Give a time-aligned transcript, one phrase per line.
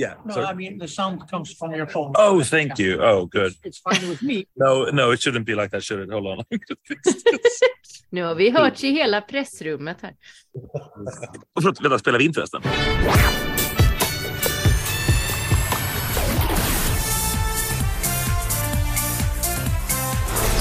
[0.00, 0.14] Yeah.
[0.24, 2.12] No, so- I mean, the sound comes from your phone.
[2.18, 3.02] oh, thank you.
[3.02, 3.52] Oh, good.
[3.64, 4.44] It's fine with me.
[4.56, 6.12] No, no, it shouldn't be like that, should it?
[6.12, 6.44] Hold on.
[8.10, 10.14] Nu har vi hört i hela pressrummet här.
[11.60, 12.62] Förlåt, vänta, spelar vi in förresten?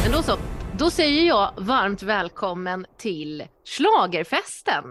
[0.04, 0.38] Men då så.
[0.78, 4.84] Då säger jag varmt välkommen till Schlagerfesten.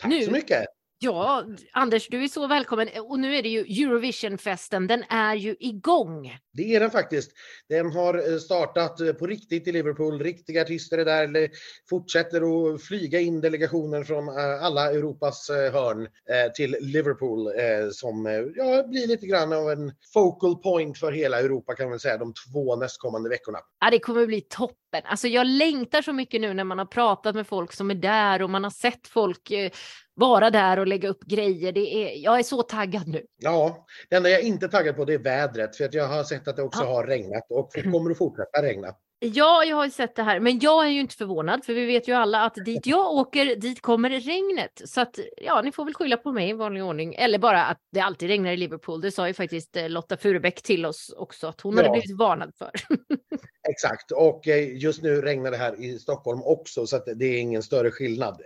[0.00, 0.64] Tack Nu- så mycket.
[1.04, 2.88] Ja, Anders, du är så välkommen.
[3.02, 4.86] Och nu är det ju Eurovisionfesten.
[4.86, 6.38] Den är ju igång.
[6.52, 7.32] Det är den faktiskt.
[7.68, 10.20] Den har eh, startat eh, på riktigt i Liverpool.
[10.20, 11.50] Riktiga artister är där.
[11.88, 16.08] Fortsätter att flyga in delegationer från eh, alla Europas hörn
[16.56, 17.50] till Liverpool
[17.92, 18.26] som
[18.56, 22.34] ja, blir lite grann av en focal point för hela Europa kan man säga de
[22.34, 23.58] två nästkommande veckorna.
[23.80, 25.02] Ja, det kommer bli toppen.
[25.04, 28.42] Alltså, jag längtar så mycket nu när man har pratat med folk som är där
[28.42, 29.52] och man har sett folk
[30.14, 31.72] vara där och lägga upp grejer.
[31.72, 33.22] Det är, jag är så taggad nu.
[33.38, 36.24] Ja, det enda jag inte är taggad på det är vädret för att jag har
[36.24, 36.88] sett att det också Ja.
[36.94, 38.88] har regnat och det kommer att fortsätta regna.
[39.24, 41.86] Ja, jag har ju sett det här, men jag är ju inte förvånad för vi
[41.86, 44.82] vet ju alla att dit jag åker, dit kommer regnet.
[44.84, 47.14] Så att ja, ni får väl skylla på mig i vanlig ordning.
[47.14, 49.00] Eller bara att det alltid regnar i Liverpool.
[49.00, 51.92] Det sa ju faktiskt eh, Lotta Furubäck till oss också att hon hade Ja.
[51.92, 52.70] blivit varnad för.
[53.68, 57.38] Exakt, och eh, just nu regnar det här i Stockholm också så att det är
[57.38, 58.40] ingen större skillnad.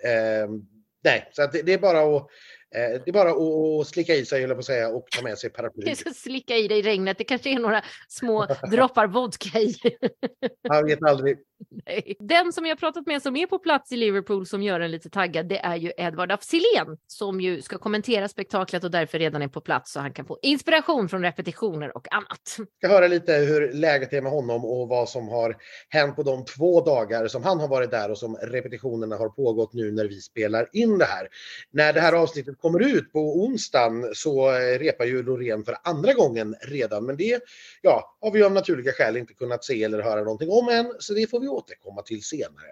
[1.06, 2.30] Nej, så att det, det är bara att
[2.76, 5.50] det är bara att- slicka i sig, jag på att säga, och ta med sig
[5.50, 5.86] paraply.
[5.86, 7.18] Jag ska slicka i dig i regnet.
[7.18, 9.76] Det kanske är några små droppar vodka i.
[10.62, 11.38] Jag vet aldrig.
[11.86, 12.16] Nej.
[12.20, 14.90] Den som jag har pratat med som är på plats i Liverpool som gör en
[14.90, 19.18] lite taggad, det är ju Edvard af Sillén som ju ska kommentera spektaklet och därför
[19.18, 22.56] redan är på plats så han kan få inspiration från repetitioner och annat.
[22.58, 25.56] Jag ska höra lite hur läget är med honom och vad som har
[25.88, 29.72] hänt på de två dagar som han har varit där och som repetitionerna har pågått
[29.72, 31.28] nu när vi spelar in det här.
[31.70, 36.12] När det här avsnittet kommer ut på onsdagen så eh, repar ju Loreen för andra
[36.12, 37.06] gången redan.
[37.06, 37.40] Men det
[37.82, 41.14] ja, har vi av naturliga skäl inte kunnat se eller höra någonting om än, så
[41.14, 42.66] det får vi återkomma till senare.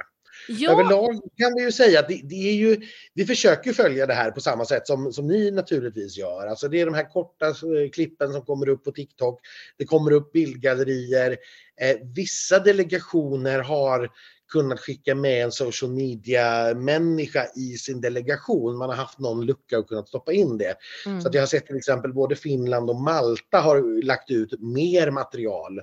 [0.48, 2.80] Ja, Överlag kan vi ju säga att det, det är ju,
[3.14, 6.46] vi försöker följa det här på samma sätt som, som ni naturligtvis gör.
[6.46, 9.40] Alltså det är de här korta eh, klippen som kommer upp på TikTok.
[9.78, 11.36] Det kommer upp bildgallerier.
[11.80, 14.10] Eh, vissa delegationer har
[14.54, 18.76] kunnat skicka med en social media-människa i sin delegation.
[18.76, 20.76] Man har haft någon lucka och kunnat stoppa in det.
[21.06, 21.20] mm.
[21.20, 25.10] Så att jag har sett till exempel både Finland och Malta har lagt ut mer
[25.10, 25.80] material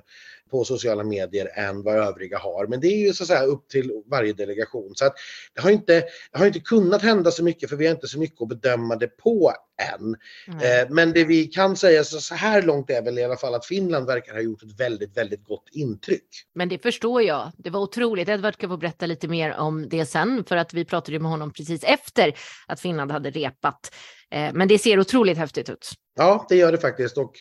[0.52, 2.66] på sociala medier än vad övriga har.
[2.66, 4.92] Men det är ju så att säga upp till varje delegation.
[4.94, 5.14] Så att
[5.54, 6.00] det, har inte,
[6.32, 8.96] det har inte kunnat hända så mycket för vi har inte så mycket att bedöma
[8.96, 9.52] det på
[9.82, 10.16] än.
[10.62, 13.54] Eh, Men det vi kan säga så så här långt är väl i alla fall
[13.54, 16.28] att Finland verkar ha gjort ett väldigt, väldigt gott intryck.
[16.54, 17.52] Men det förstår jag.
[17.58, 18.28] Det var otroligt.
[18.28, 21.52] Edvard ska få berätta lite mer om det sen för att vi pratade med honom
[21.52, 22.34] precis efter
[22.66, 23.94] att Finland hade repat.
[24.30, 25.90] Eh, Men det ser otroligt häftigt ut.
[26.16, 27.18] Ja, det gör det faktiskt.
[27.18, 27.32] Och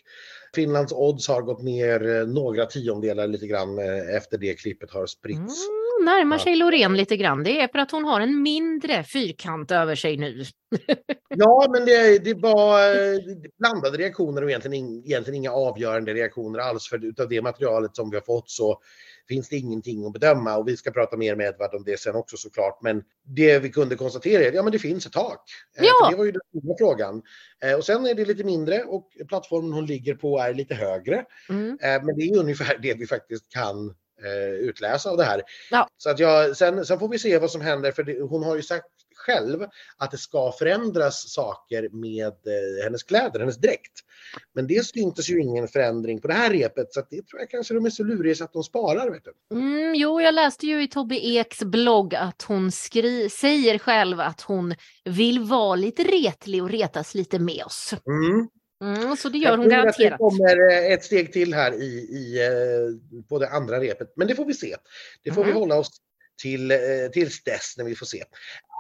[0.56, 5.06] Finlands odds har gått ner eh, några tiondelar lite grann eh, efter det klippet har
[5.06, 5.68] spritts.
[5.70, 7.44] Mm, närmar sig Loreen lite grann.
[7.44, 10.44] Det är för att hon har en mindre fyrkant över sig nu.
[11.36, 13.20] Ja, men det, det var eh,
[13.60, 16.88] blandade reaktioner och egentligen, egentligen inga avgörande reaktioner alls.
[16.90, 18.82] För utav det materialet som vi har fått så
[19.28, 22.16] finns det ingenting att bedöma och vi ska prata mer med Edvard om det sen
[22.16, 22.80] också såklart.
[22.82, 25.44] Men det vi kunde konstatera är att ja, men det finns ett tak.
[25.78, 26.10] Eh, Ja.
[26.10, 27.22] Det var ju den stora frågan.
[27.64, 31.26] Eh, Och sen är det lite mindre och plattformen hon ligger på är lite högre.
[31.50, 31.78] Mm.
[31.82, 33.96] Men det är ungefär det vi faktiskt kan
[34.60, 35.42] utläsa av det här.
[35.72, 35.88] Ja.
[35.98, 38.56] Så att jag, sen, sen får vi se vad som händer för det, hon har
[38.56, 39.66] ju sagt själv
[39.98, 43.92] att det ska förändras saker med eh, hennes kläder, hennes dräkt.
[44.54, 47.50] Men det syntes ju ingen förändring på det här repet så att det tror jag
[47.50, 49.10] kanske de är så luriga så att de sparar.
[49.10, 49.58] Vet du.
[49.58, 54.42] Mm, jo, jag läste ju i Tobbe Eks blogg att hon skri- säger själv att
[54.42, 57.94] hon vill vara lite retlig och retas lite med oss.
[58.08, 58.48] Mm.
[58.82, 60.12] Mm, så det Jag gör hon tror att garanterat.
[60.12, 64.28] Det kommer eh, ett steg till här i, i, eh, på det andra repet, men
[64.28, 64.76] det får vi se.
[65.24, 65.60] Det får vi Mhm.
[65.60, 65.90] hålla oss
[66.42, 66.78] till, eh,
[67.14, 68.24] tills dess när vi får se.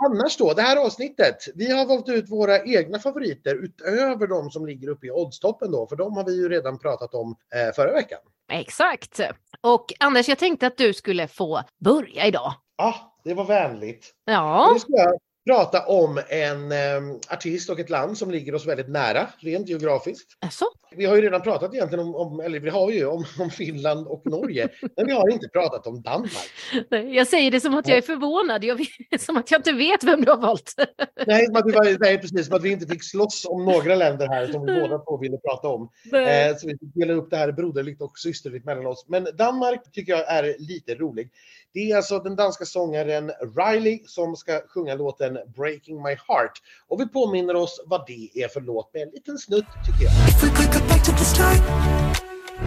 [0.06, 1.38] Annars då, det här avsnittet.
[1.56, 5.88] Vi har valt ut våra egna favoriter utöver de som ligger uppe i oddstoppen då,
[5.88, 7.36] för de har vi ju redan pratat om
[7.76, 8.20] förra veckan.
[8.52, 9.20] Exakt.
[9.62, 12.54] Och Anders, jag tänkte att du skulle få börja idag.
[12.78, 14.14] Ja, det var vänligt.
[14.26, 18.66] Ja, Nu ska jag prata om en eh, artist och ett land som ligger oss
[18.68, 20.32] väldigt nära, rent geografiskt.
[20.40, 20.66] alltså.
[20.96, 24.08] Vi har ju redan pratat egentligen om, om eller vi har ju om, om Finland
[24.08, 26.50] och Norge, men vi har inte pratat om Danmark.
[26.92, 28.64] Nej, Jag säger det som att jag är förvånad.
[28.64, 28.88] Jag vet,
[29.22, 30.74] som att jag inte vet vem du har valt.
[31.28, 33.96] Nej, som att vi, var- nej precis, som att vi inte fick slåss om några
[33.96, 35.90] länder här som vi båda två ville prata om.
[36.14, 39.06] Eh, så vi delar upp det här broderligt och systerligt mellan oss.
[39.08, 41.30] Men Danmark tycker jag är lite rolig.
[41.74, 46.56] Det är alltså den danska sångaren Riley som ska sjunga låten Breaking My Heart.
[46.88, 50.14] Och vi påminner oss vad det är för låt med en liten snutt tycker jag.
[50.30, 51.62] If we could go back to the start,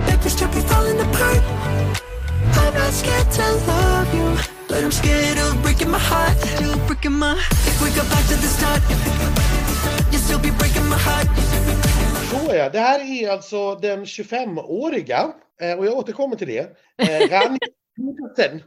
[0.08, 1.42] every step we falling apart.
[2.60, 4.28] I'm not scared to love you,
[4.68, 6.36] but I'm scared of breaking my heart.
[6.56, 7.34] Still breaking my.
[7.70, 8.82] If we go back to the start,
[10.10, 11.28] you'll still be breaking my heart.
[12.30, 16.58] Så ja, det här är alltså den 25-åriga, eh, och jag återkommer till det,
[16.98, 17.58] eh, Rani
[17.96, 18.62] Petersen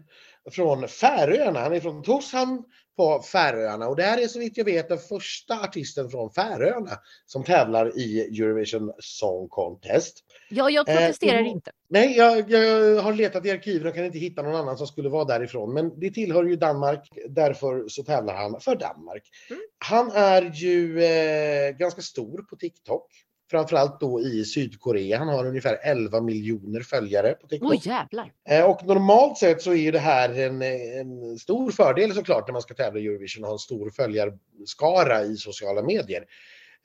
[0.52, 1.60] från Färöarna.
[1.60, 2.64] Han är från Torshamn
[2.98, 6.92] på Färöarna och det här är så vitt jag vet den första artisten från Färöarna
[7.26, 10.24] som tävlar i Eurovision Song Contest.
[10.50, 11.52] Ja, jag Eh, protesterar mm.
[11.52, 11.72] inte.
[11.90, 15.10] Nej, jag, jag har letat i arkiven och kan inte hitta någon annan som skulle
[15.10, 15.74] vara därifrån.
[15.74, 19.24] Men det tillhör ju Danmark, därför så tävlar han för Danmark.
[19.50, 19.62] Mm.
[19.78, 23.27] Han är ju eh, ganska stor på TikTok.
[23.52, 25.18] Framförallt då i Sydkorea.
[25.18, 27.72] Han har ungefär 11 miljoner följare på TikTok.
[27.72, 28.32] Oj, jävlar.
[28.50, 32.54] Eh, Och normalt sett så är ju det här en, en stor fördel såklart när
[32.54, 36.24] man ska tävla i Eurovision och ha en stor följarskara i sociala medier.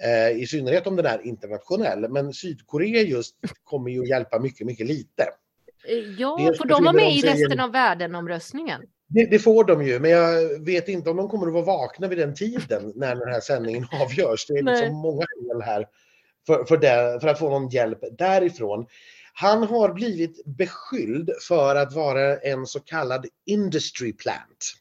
[0.04, 2.08] Eh, I synnerhet om den är internationell.
[2.10, 5.22] Men Sydkorea just kommer ju att hjälpa mycket, mycket lite.
[5.88, 8.80] Eh, Ja, Dels får de vara med de i sig i resten en- av världen-omröstningen?
[9.08, 12.08] Det, det får de ju, men jag vet inte om de kommer att vara vakna
[12.08, 14.46] vid den tiden när den här sändningen avgörs.
[14.46, 15.86] Det är liksom många fel här
[16.46, 18.86] för, för, det, för att få någon hjälp därifrån.
[19.34, 24.74] Han har blivit beskylld för att vara en så kallad industry plant.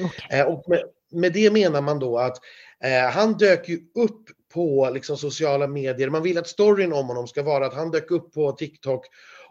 [0.00, 0.40] Okej.
[0.40, 2.36] Eh, och med, med det menar man då att
[2.84, 4.22] eh, han dök ju upp
[4.52, 6.10] på liksom, sociala medier.
[6.10, 9.06] Man vill att storyn om honom ska vara att han dök upp på TikTok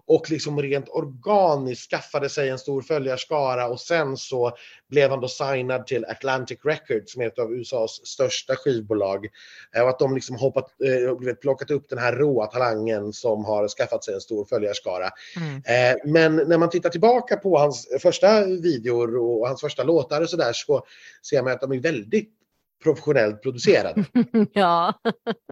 [0.10, 4.52] och liksom rent organiskt skaffade sig en stor följarskara och sen så
[4.90, 9.28] blev han då signad till Atlantic Records som är ett av USAs största skivbolag.
[9.76, 13.68] Eh, Och att de liksom hoppat, eh, plockat upp den här råa talangen som har
[13.68, 15.10] skaffat sig en stor följarskara.
[15.36, 15.56] Mm.
[15.56, 20.30] Eh, Men när man tittar tillbaka på hans första videor och hans första låtar och
[20.30, 20.86] sådär så
[21.30, 22.39] ser man att de är väldigt
[22.84, 24.06] professionellt producerade.
[24.54, 24.94] Ja.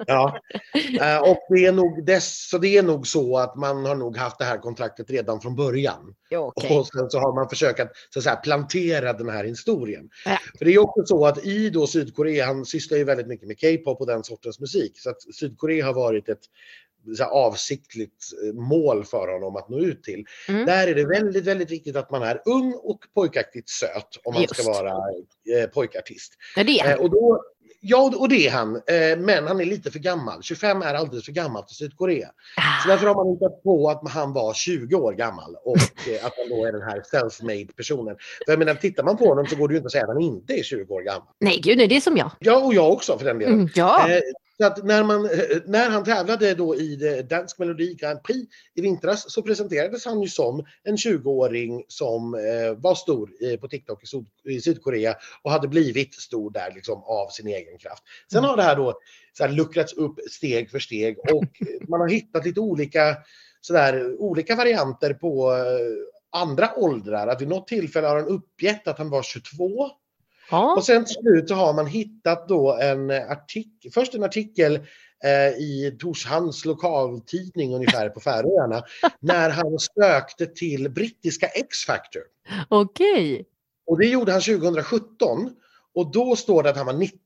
[0.08, 0.40] Ja.
[1.02, 4.18] Eh, Och det är nog dess, så det är nog så att man har nog
[4.18, 6.16] haft det här kontraktet redan från början.
[6.30, 6.78] ja okej.
[6.78, 10.10] Och sen så har man försökt att, så att säga, plantera den här historien.
[10.26, 10.38] Ja.
[10.58, 13.60] För det är också så att i då Sydkorea, han sysslar ju väldigt mycket med
[13.62, 15.00] K-pop och den sortens musik.
[15.00, 16.42] Så att Sydkorea har varit ett
[17.16, 20.26] så här, avsiktligt eh, mål för honom att nå ut till.
[20.48, 20.66] Mm.
[20.66, 24.48] Där är det väldigt, väldigt viktigt att man är ung och pojkaktigt söt om man
[24.48, 24.68] ska Just.
[24.68, 24.92] vara
[25.58, 26.34] eh, pojkartist.
[26.56, 27.44] Ja, det är Eh, och då,
[27.82, 28.76] ja, och det är han.
[28.76, 30.44] Eh, men han är lite för gammal.
[30.44, 32.30] 25 är alldeles för gammalt för Sydkorea.
[32.84, 36.34] Så därför har man hittat på att han var 20 år gammal och eh, att
[36.38, 38.16] han då är den här self-made personen.
[38.46, 40.10] För jag menar, tittar man på honom så går det ju inte att säga att
[40.10, 41.28] han inte är 20 år gammal.
[41.40, 42.32] Nej, gud, nej, det är som jag.
[42.40, 43.54] Ja, och jag också för den delen.
[43.54, 44.10] Mm, ja.
[44.10, 44.22] Eh,
[44.58, 48.82] så att när, man, eh, när han tävlade då i Dansk Melodi Grand Prix i
[48.82, 54.04] vintras så presenterades han ju som en 20-åring som eh, var stor eh, på TikTok
[54.04, 58.04] i, Syd, i Sydkorea och hade blivit stor där liksom av sin egen kraft.
[58.32, 59.00] Sen har det här då
[59.34, 61.44] så här, luckrats upp steg för steg och
[61.90, 63.18] man har hittat lite olika,
[63.62, 65.54] så där, olika varianter på
[66.32, 67.28] andra åldrar.
[67.28, 69.90] Att vid något tillfälle har han uppgett att han var 22
[70.52, 70.74] ja.
[70.74, 74.76] och sen till slut har man hittat då en artikel, först en artikel
[75.24, 78.84] eh, i Torshamns lokaltidning ungefär på Färöarna
[79.20, 82.22] när han sökte till brittiska X-Factor.
[82.70, 83.46] Okej.
[83.88, 85.50] Och det gjorde han 2017
[85.96, 87.18] och då står det att han var 19.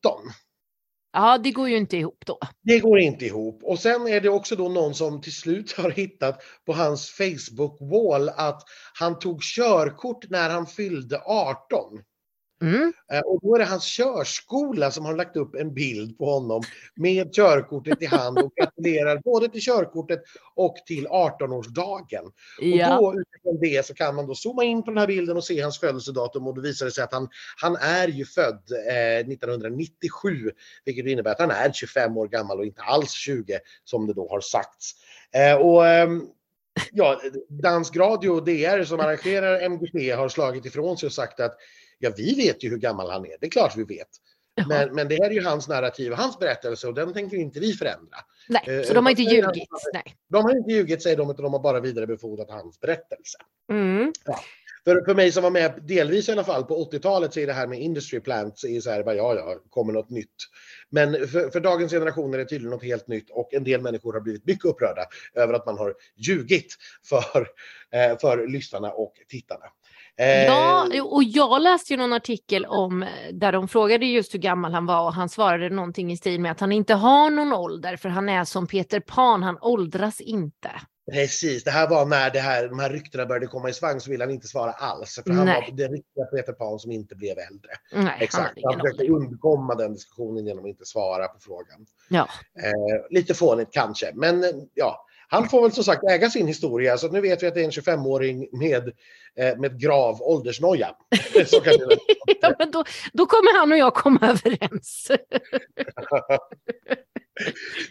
[1.14, 2.40] Ja, det går ju inte ihop då.
[2.62, 3.64] Det går inte ihop.
[3.64, 8.30] Och sen är det också då någon som till slut har hittat på hans Facebook-wall
[8.36, 8.64] att
[8.94, 12.02] han tog körkort när han fyllde 18.
[12.62, 12.94] Mm.
[13.12, 16.62] Eh, Och då är det hans körskola som har lagt upp en bild på honom
[16.96, 20.24] med körkortet i hand och gratulerar både till körkortet
[20.56, 22.32] och till 18-årsdagen.
[22.60, 23.00] Ja.
[23.00, 25.44] Och då utifrån det så kan man då zooma in på den här bilden och
[25.44, 29.20] se hans födelsedatum och då visar det sig att han, han är ju född eh,
[29.20, 30.52] 1997
[30.86, 34.30] vilket innebär att han är 25 år gammal och inte alls 20 som det då
[34.30, 34.92] har sagts.
[35.36, 36.28] Eh, och ehm,
[36.92, 41.58] ja, Dansk Radio och DR som arrangerar MGP har slagit ifrån sig och sagt att
[42.02, 43.38] ja, vi vet ju hur gammal han är.
[43.40, 44.08] Det är klart vi vet.
[44.68, 47.60] Men, men det här är ju hans narrativ och hans berättelse och den tänker inte
[47.60, 48.18] vi förändra.
[48.50, 49.70] Nej, eh, så de har inte ljugit.
[49.94, 50.16] Nej.
[50.30, 53.38] De har inte ljugit säger de utan de har bara vidarebefordrat hans berättelse.
[53.72, 54.14] Mm.
[54.84, 57.54] För, för mig som var med delvis i alla fall på 80-talet så är det
[57.54, 60.36] här med industry plants är så här, bara, ja ja, kommer något nytt.
[60.90, 64.14] Men för, för dagens generation är det tydligen något helt nytt och en del människor
[64.14, 66.76] har blivit mycket upprörda över att man har ljugit
[67.10, 67.48] för,
[67.92, 69.66] eh, för lyssnarna och tittarna.
[70.22, 74.74] Eh, Ja, och jag läste ju någon artikel om där de frågade just hur gammal
[74.74, 77.98] han var och han svarade någonting i stil med att han inte har någon ålder
[77.98, 80.72] för han är som Peter Pan, han åldras inte.
[81.12, 84.12] Precis, det här var när det här, de här ryktena började komma i svang så
[84.12, 85.20] ville han inte svara alls.
[85.26, 85.68] För han Nej.
[85.70, 87.72] var den riktiga Peter Pan som inte blev äldre.
[87.94, 91.86] Nej, han Exakt, han ingen försökte undkomma den diskussionen genom att inte svara på frågan.
[92.10, 92.28] Ja.
[92.64, 95.06] Eh, lite fånigt kanske, men eh, ja.
[95.34, 97.66] Han får väl som sagt äga sin historia, så nu vet vi att det är
[97.66, 98.88] en 25-åring med,
[99.36, 100.96] eh, med grav åldersnoja.
[102.42, 102.84] ja, men då,
[103.14, 105.12] då kommer han och jag komma överens.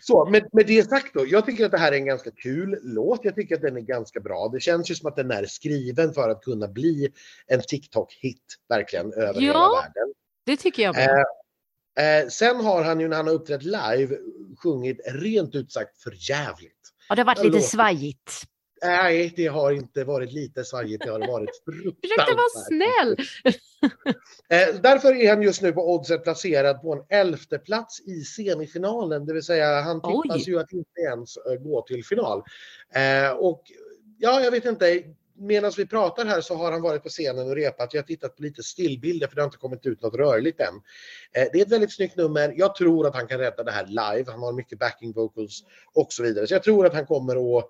[0.01, 2.79] Så med, med det sagt då, jag tycker att det här är en ganska kul
[2.83, 3.21] låt.
[3.23, 4.49] Jag tycker att den är ganska bra.
[4.49, 7.13] Det känns ju som att den är skriven för att kunna bli
[7.47, 9.41] en TikTok-hit verkligen över Ja.
[9.41, 10.15] hela världen.
[10.47, 11.25] Det tycker jag med.
[11.99, 14.17] Eh, eh, sen har han ju när han har uppträtt live
[14.63, 16.80] sjungit rent ut sagt för jävligt.
[17.11, 18.43] Ja, det har varit lite svajigt.
[18.83, 22.01] Nej, det har inte varit lite svajigt, det har varit fruktansvärt.
[22.03, 23.17] Försökte vara snäll.
[24.49, 29.27] Eh, därför är han just nu på oddset placerad på en elfte plats i semifinalen,
[29.27, 30.23] det vill säga han Oj.
[30.23, 32.43] tippas ju att inte ens eh, gå till final.
[32.95, 33.63] Eh, och
[34.19, 35.03] ja, jag vet inte,
[35.41, 37.95] medan vi pratar här så har han varit på scenen och repat.
[37.95, 40.75] Jag har tittat på lite stillbilder för det har inte kommit ut något rörligt än.
[41.35, 42.55] Eh, det är ett väldigt snyggt nummer.
[42.57, 44.31] Jag tror att han kan rädda det här live.
[44.31, 46.47] Han har mycket backing vocals och så vidare.
[46.47, 47.69] Så jag tror att han kommer att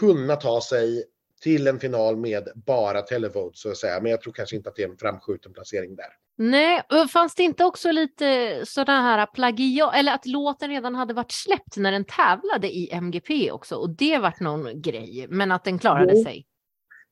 [0.00, 1.04] kunna ta sig
[1.40, 4.00] till en final med bara televote så att säga.
[4.00, 6.06] Men jag tror kanske inte att det är en framskjuten placering där.
[6.36, 6.82] Nej,
[7.12, 11.76] fanns det inte också lite sådana här plagiat, eller att låten redan hade varit släppt
[11.76, 16.12] när den tävlade i MGP också och det vart någon grej, men att den klarade
[16.16, 16.24] Jo.
[16.24, 16.46] sig.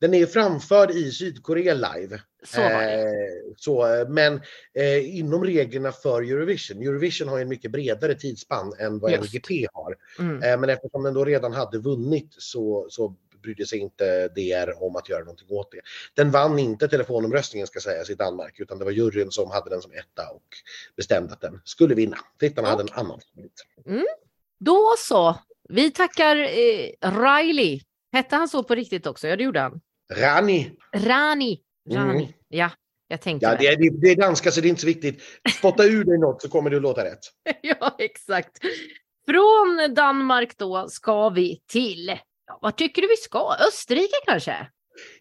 [0.03, 2.21] Den är framförd i Sydkorea live.
[2.45, 3.03] Så var det.
[3.03, 4.41] Eh, så, men
[4.75, 6.83] eh, inom reglerna för Eurovision.
[6.83, 9.35] Eurovision har en mycket bredare tidsspann än vad Just.
[9.73, 9.97] Har.
[10.19, 10.43] Mm.
[10.43, 14.97] Eh, men eftersom den då redan hade vunnit så, så brydde sig inte DR om
[14.97, 15.81] att göra någonting åt det.
[16.15, 19.83] Den vann inte telefonomröstningen ska sägas i Danmark utan det var juryn som hade den
[19.83, 20.49] som etta och
[20.97, 22.19] bestämde att den skulle vinna.
[22.39, 23.67] Tittarna hade en annan favorit.
[24.59, 25.37] Då så,
[25.69, 27.81] vi tackar eh, Riley.
[28.13, 29.29] Hette han så på riktigt också?
[29.29, 29.81] Ja, det gjorde han.
[30.17, 30.73] Rani!
[30.97, 31.61] Rani.
[31.91, 32.23] Rani.
[32.25, 32.33] Mm.
[32.49, 32.71] Ja,
[33.09, 33.67] jag tänkte Ja, det.
[33.67, 35.23] är, det är danska så det är inte så viktigt.
[35.59, 37.19] Spotta ur dig något så kommer det att låta rätt.
[37.63, 38.59] ja, exakt.
[39.27, 43.57] Från Danmark då ska vi till, ja, vad tycker du vi ska?
[43.69, 44.67] Österrike kanske?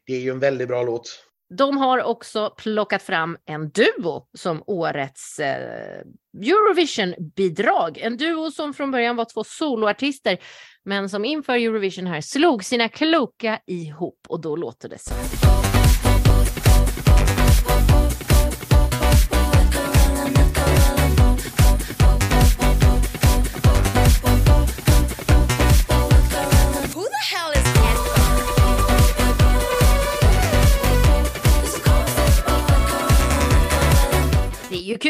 [0.05, 1.25] Det är ju en väldigt bra låt.
[1.58, 6.01] De har också plockat fram en duo som årets eh,
[6.38, 7.98] Eurovision-bidrag.
[7.98, 10.38] En duo som från början var två soloartister
[10.86, 15.13] men som inför Eurovision här slog sina kloka ihop och då låter det så.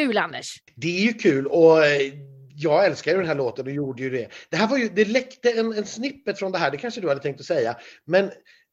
[0.05, 0.57] Kul Anders.
[0.75, 2.13] Det är ju kul och eh,
[2.55, 4.27] jag älskar ju den här låten och gjorde ju det.
[4.49, 7.07] Det här var ju, det läckte en, en snippet från det här, det kanske du
[7.07, 8.25] hade tänkt att säga, men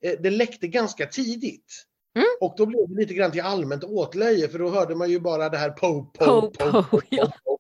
[0.05, 1.85] eh, det läckte ganska tidigt.
[2.17, 2.27] Mm.
[2.41, 5.49] Och då blev det lite grann till allmänt åtlöje för då hörde man ju bara
[5.49, 7.33] det här po, po, Po, po, po, po, ja.
[7.45, 7.59] po.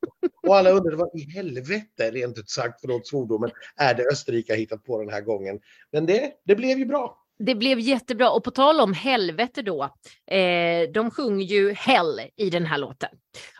[0.48, 4.58] Och alla undrade vad i helvete, rent ut sagt, förlåt svordomen, är det Österrike har
[4.58, 5.60] hittat på den här gången.
[5.92, 7.24] Men det, det blev ju bra.
[7.38, 9.82] Det blev jättebra och på tal om helvete då.
[10.26, 13.10] Eh, de sjunger ju Hell i den här låten.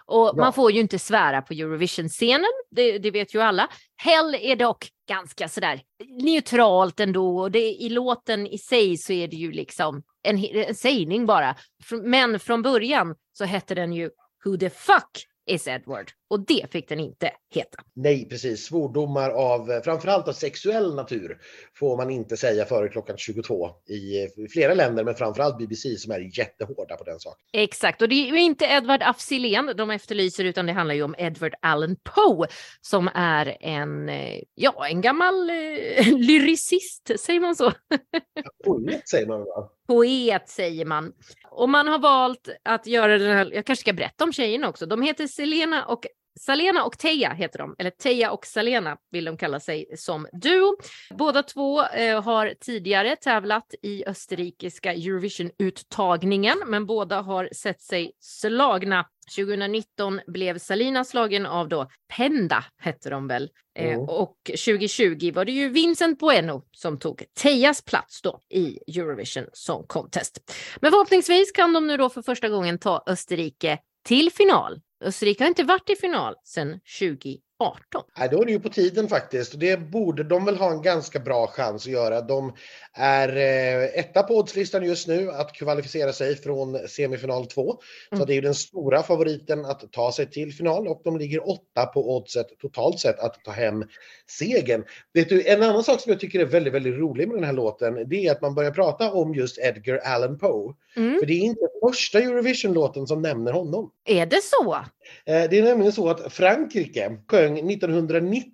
[0.08, 0.32] Och Ja.
[0.36, 3.68] man får ju inte svära på Eurovision-scenen, det, det vet ju alla.
[3.96, 5.80] Hell är dock ganska sådär
[6.22, 10.74] neutralt ändå och det, i låten i sig så är det ju liksom en, en
[10.74, 11.56] sägning bara.
[12.02, 14.10] Men från början så hette den ju
[14.44, 16.10] Who the fuck is Edward?
[16.30, 17.82] Och det fick den inte heta.
[17.94, 18.64] Nej, precis.
[18.64, 21.38] Svordomar av eh, framförallt av sexuell natur
[21.74, 26.12] får man inte säga före klockan 22 i eh, flera länder, men framförallt BBC som
[26.12, 27.46] är jättehårda på den saken.
[27.52, 31.02] Exakt, och det är ju inte Edward af Sillén de efterlyser utan det handlar ju
[31.02, 32.48] om Edward Allan Poe
[32.80, 37.72] som är en, eh, ja, en gammal eh, lyricist, säger man så?
[38.64, 39.70] Poet säger man va?
[39.86, 41.12] Poet säger man.
[41.50, 44.86] Och man har valt att göra den här, jag kanske ska berätta om tjejerna också,
[44.86, 46.06] de heter Selena och
[46.38, 50.76] Salena och Teija heter de, eller Teija och Salena vill de kalla sig som duo.
[51.18, 59.06] Båda två eh, har tidigare tävlat i österrikiska Eurovision-uttagningen, men båda har sett sig slagna
[59.36, 63.42] 2019 blev Salina slagen av då Penda, hette de väl.
[63.78, 64.00] Eh, Mm.
[64.00, 69.84] och 2020 var det ju Vincent Bueno som tog Tejas plats då i Eurovision Song
[69.86, 70.38] Contest.
[70.80, 74.80] Men förhoppningsvis kan de nu då för första gången ta Österrike till final.
[75.00, 78.02] Österrike har inte varit i final sedan 2018.
[78.18, 79.60] Nej, då är det ju på tiden faktiskt.
[79.60, 82.20] Det borde de väl ha en ganska bra chans att göra.
[82.20, 82.52] De
[82.94, 87.78] är eh, etta på oddslistan just nu att kvalificera sig från semifinal 2.
[88.08, 88.26] Så Mm.
[88.26, 91.86] det är ju den stora favoriten att ta sig till final och de ligger åtta
[91.86, 93.84] på oddset totalt sett att ta hem
[94.38, 94.84] segern.
[95.12, 97.52] Vet du, en annan sak som jag tycker är väldigt, väldigt rolig med den här
[97.52, 100.74] låten, det är att man börjar prata om just Edgar Allan Poe.
[100.96, 101.18] Mm.
[101.18, 103.90] För det är inte första Eurovision-låten som nämner honom.
[104.04, 104.84] Är det så?
[105.26, 108.52] Eh, Det är nämligen så att Frankrike sjöng 1990.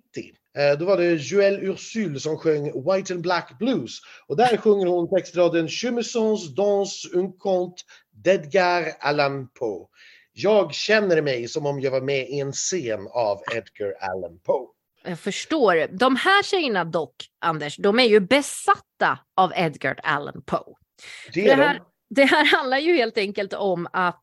[0.57, 3.91] Eh, Då var det Joël Ursule som sjöng White and Black Blues.
[4.27, 7.83] Och där sjunger hon textraden Je me sens dans un conte
[8.23, 9.85] d'Edgar Allan Poe.
[10.33, 14.67] Jag känner mig som om jag var med i en scen av Edgar Allan Poe.
[15.03, 15.87] Jag förstår.
[15.97, 20.73] De här tjejerna dock, Anders, de är ju besatta av Edgar Allan Poe.
[21.33, 22.15] Det Det är här, de.
[22.15, 24.21] det här handlar ju helt enkelt om att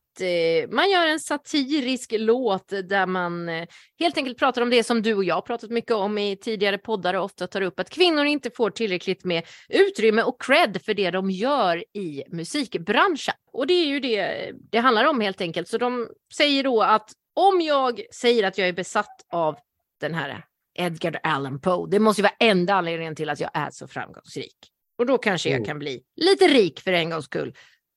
[0.69, 3.67] man gör en satirisk låt där man eh,
[3.99, 6.77] helt enkelt pratar om det som du och jag har pratat mycket om i tidigare
[6.77, 10.93] poddar och ofta tar upp, att kvinnor inte får tillräckligt med utrymme och cred för
[10.93, 13.35] det de gör i musikbranschen.
[13.53, 15.67] Och det är ju det det handlar om helt enkelt.
[15.67, 19.55] Så de säger då att om jag säger att jag är besatt av
[20.01, 23.69] den här Edgar Allan Poe, det måste ju vara enda anledningen till att jag är
[23.71, 24.55] så framgångsrik.
[24.97, 25.65] Och då kanske jag Mm.
[25.65, 27.53] kan bli lite rik för en gångs skull.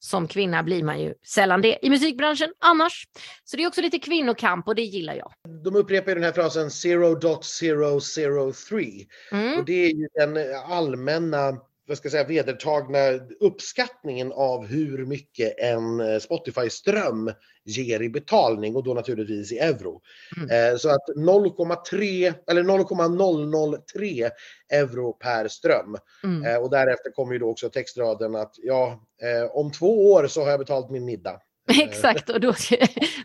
[0.07, 3.09] Som kvinna blir man ju sällan det i musikbranschen annars.
[3.45, 5.33] Så det är också lite kvinnokamp och det gillar jag.
[5.65, 9.07] De upprepar ju den här frasen 0.003.
[9.33, 9.59] Mm.
[9.59, 10.37] Och det är ju den
[10.67, 11.53] allmänna,
[11.89, 12.99] vad ska jag säga, vedertagna
[13.41, 17.33] uppskattningen av hur mycket en eh, Spotify-ström
[17.65, 20.01] ger i betalning och då naturligtvis i euro.
[20.37, 20.73] Mm.
[20.73, 24.31] Eh, Så att 0,3 eller 0,003
[24.73, 25.97] euro per ström.
[26.25, 26.45] Mm.
[26.45, 29.03] Eh, Och därefter kommer ju då också textraden att ja,
[29.51, 31.41] om två år så har jag betalt min middag.
[31.83, 32.77] Exakt, och då ska,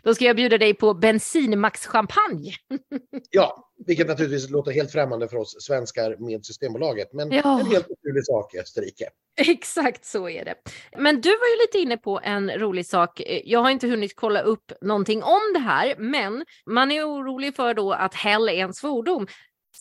[0.02, 2.52] då ska jag bjuda dig på bensinmax-champagne.
[3.30, 7.12] Ja, vilket naturligtvis låter helt främmande för oss svenskar med Systembolaget.
[7.12, 7.60] Men Ja.
[7.60, 9.08] en helt naturlig sak i Österrike.
[9.40, 10.54] Exakt så är det.
[10.98, 13.20] Men du var ju lite inne på en rolig sak.
[13.20, 17.56] Eh, Jag har inte hunnit kolla upp någonting om det här, men man är orolig
[17.56, 19.26] för då att Hell är en svordom.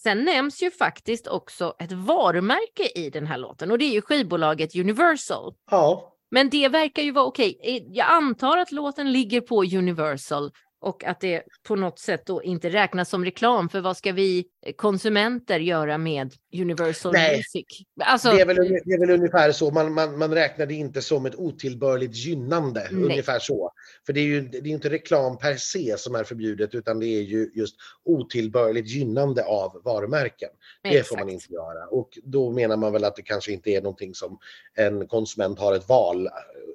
[0.03, 4.01] Sen nämns ju faktiskt också ett varumärke i den här låten och det är ju
[4.01, 5.53] skivbolaget Universal.
[5.72, 7.58] Ja, men det verkar ju vara okej.
[7.60, 7.84] Okay.
[7.88, 12.70] Jag antar att låten ligger på Universal och att det på något sätt då inte
[12.70, 13.70] räknas som reklam.
[13.70, 14.46] För vad ska vi
[14.76, 17.38] konsumenter göra med Universal Nej.
[17.38, 17.66] Music?
[18.02, 19.72] Alltså, Det är, väl, det är väl ungefär så.
[19.72, 22.88] Man, man, man räknar det inte som ett otillbörligt gynnande.
[22.92, 23.03] Nej.
[23.03, 23.72] Ungefär så.
[24.05, 27.08] För det är ju det är inte reklam per se som är förbjudet utan det
[27.08, 30.50] är ju just otillbörligt gynnande av varumärken.
[30.84, 31.88] Det får man inte göra.
[31.88, 34.38] Och då menar man väl att det kanske inte är någonting som
[34.75, 36.29] en konsument har ett val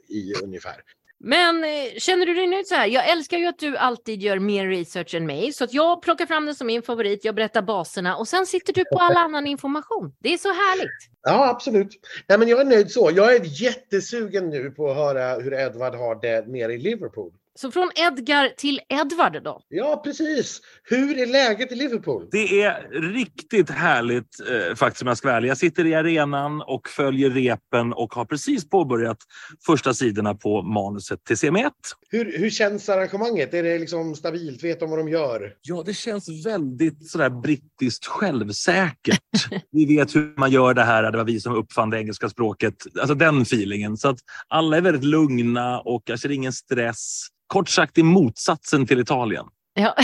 [0.08, 0.82] i ungefär.
[1.18, 2.86] Men eh, känner du dig nöjd så här?
[2.86, 5.52] Jag älskar ju att du alltid gör mer research än mig.
[5.52, 8.72] Så att jag plockar fram den som min favorit, jag berättar baserna och sen sitter
[8.72, 10.14] du på all annan information.
[10.18, 11.10] Det är så härligt.
[11.22, 11.88] Ja, absolut.
[12.28, 13.10] Nej, men jag är nöjd så.
[13.14, 17.32] Jag är jättesugen nu på att höra hur Edvard har det nere i Liverpool.
[17.58, 19.60] Så från Edgar till Edvard då?
[19.68, 20.60] Ja, precis.
[20.84, 22.28] Hur är läget i Liverpool?
[22.30, 25.48] Det är riktigt härligt eh, faktiskt om jag ska vara ärlig.
[25.48, 29.18] Jag sitter i arenan och följer repen och har precis påbörjat
[29.66, 31.70] första sidorna på manuset till CM1.
[32.08, 33.54] Hur, hur känns arrangemanget?
[33.54, 34.64] Är det liksom stabilt?
[34.64, 35.54] Vet de vad de gör?
[35.62, 39.20] Ja, det känns väldigt sådär brittiskt självsäkert.
[39.70, 41.12] vi vet hur man gör det här.
[41.12, 42.74] Det var vi som uppfann det engelska språket.
[43.00, 43.96] Alltså den feelingen.
[43.96, 47.28] Så att alla är väldigt lugna och jag ser ingen stress.
[47.46, 49.46] Kort sagt i motsatsen till Italien.
[49.74, 49.94] Ja.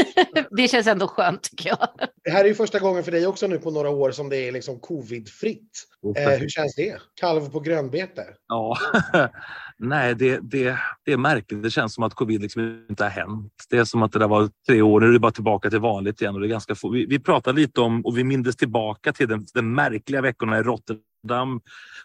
[0.50, 1.88] det känns ändå skönt tycker jag.
[2.24, 4.36] Det här är ju första gången för dig också nu på några år som det
[4.36, 5.70] är liksom covidfritt.
[6.16, 6.96] Eh, hur känns det?
[7.20, 8.24] Kalv på grönbete?
[8.48, 8.78] Ja,
[9.78, 11.62] nej, det, det, det är märkligt.
[11.62, 13.52] Det känns som att covid liksom inte har hänt.
[13.70, 15.80] Det är som att det där var tre år, nu är det bara tillbaka till
[15.80, 16.34] vanligt igen.
[16.34, 16.90] Och det är ganska få.
[16.90, 20.62] Vi, vi pratade lite om, och vi mindes tillbaka till den, den märkliga veckorna i
[20.62, 21.02] Rotterdam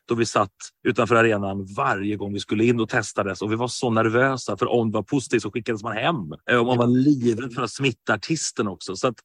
[0.06, 0.52] då vi satt
[0.88, 4.72] utanför arenan varje gång vi skulle in och testades och vi var så nervösa för
[4.72, 6.16] om det var positivt så skickades man hem.
[6.50, 8.96] Eh, Och man var livrädd för att smitta artisten också.
[8.96, 9.16] Så att,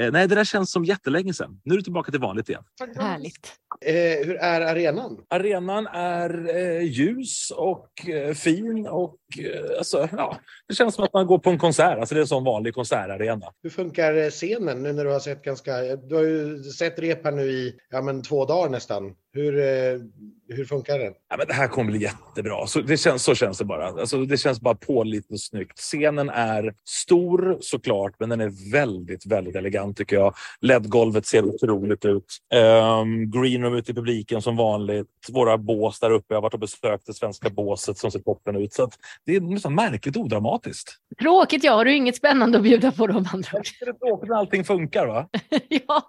[0.00, 1.60] eh, nej, det där känns som jättelänge sedan.
[1.64, 2.62] Nu är det tillbaka till vanligt igen.
[2.96, 3.52] Härligt.
[3.86, 5.18] Eh, hur är arenan?
[5.30, 11.12] Arenan är eh, ljus och eh, fin och Eh, alltså, ja, det känns som att
[11.12, 11.98] man går på en konsert.
[11.98, 13.52] Alltså det är en sån vanlig konsertarena.
[13.62, 15.96] Hur funkar eh, scenen nu när du har sett ganska...
[15.96, 19.14] Du har ju sett rep här nu i ja, men två dagar nästan.
[19.32, 20.00] Hur, eh,
[20.48, 21.12] hur funkar den?
[21.28, 22.66] Ja, men det här kommer bli jättebra.
[22.66, 23.86] Så, det känns, så känns det bara.
[23.86, 25.78] Alltså, det känns bara pålitligt och snyggt.
[25.78, 30.34] Scenen är stor såklart, men den är väldigt, väldigt elegant tycker jag.
[30.60, 32.38] LED-golvet ser otroligt ut.
[32.54, 35.06] Um, greenroom ute i publiken som vanligt.
[35.32, 36.26] Våra bås där uppe.
[36.28, 38.72] Jag har varit och besökt det svenska båset som ser toppen ut.
[38.72, 40.96] Så att det är nästan märkligt odramatiskt.
[41.20, 43.50] Tråkigt ja, har du inget spännande att bjuda på de andra?
[43.52, 45.28] Det är tråkigt när allting funkar va?
[45.68, 46.02] ja,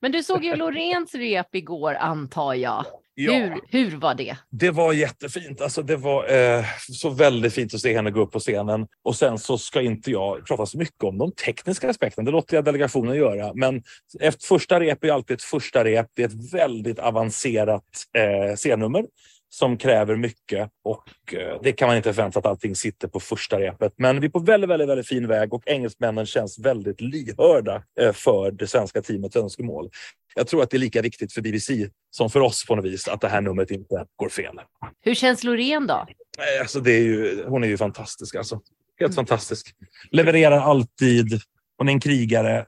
[0.00, 2.84] men du såg ju Loreens rep igår antar jag.
[3.26, 4.36] Hur, hur var det?
[4.50, 5.60] Det var jättefint.
[5.60, 8.86] Alltså det var eh, så väldigt fint att se henne gå upp på scenen.
[9.02, 12.24] Och sen så ska inte jag prata så mycket om de tekniska aspekterna.
[12.24, 13.52] Det låter jag delegationen göra.
[13.54, 13.82] Men
[14.20, 16.06] efter första rep är alltid ett första rep.
[16.14, 17.84] Det är ett väldigt avancerat
[18.16, 19.04] eh, scennummer
[19.48, 23.20] som kräver mycket och eh, det kan man inte förvänta sig att allting sitter på
[23.20, 23.92] första repet.
[23.96, 28.12] Men vi är på väldigt, väldigt, väldigt fin väg och engelsmännen känns väldigt lyhörda eh,
[28.12, 29.90] för det svenska teamets önskemål.
[30.34, 33.08] Jag tror att det är lika viktigt för BBC som för oss på något vis
[33.08, 34.60] att det här numret inte går fel.
[35.00, 35.94] Hur känns Loreen då?
[36.38, 38.60] Eh, Alltså det är ju, hon är ju fantastisk alltså.
[39.00, 39.74] Helt fantastisk.
[40.10, 41.40] Levererar alltid.
[41.78, 42.66] Hon är en krigare.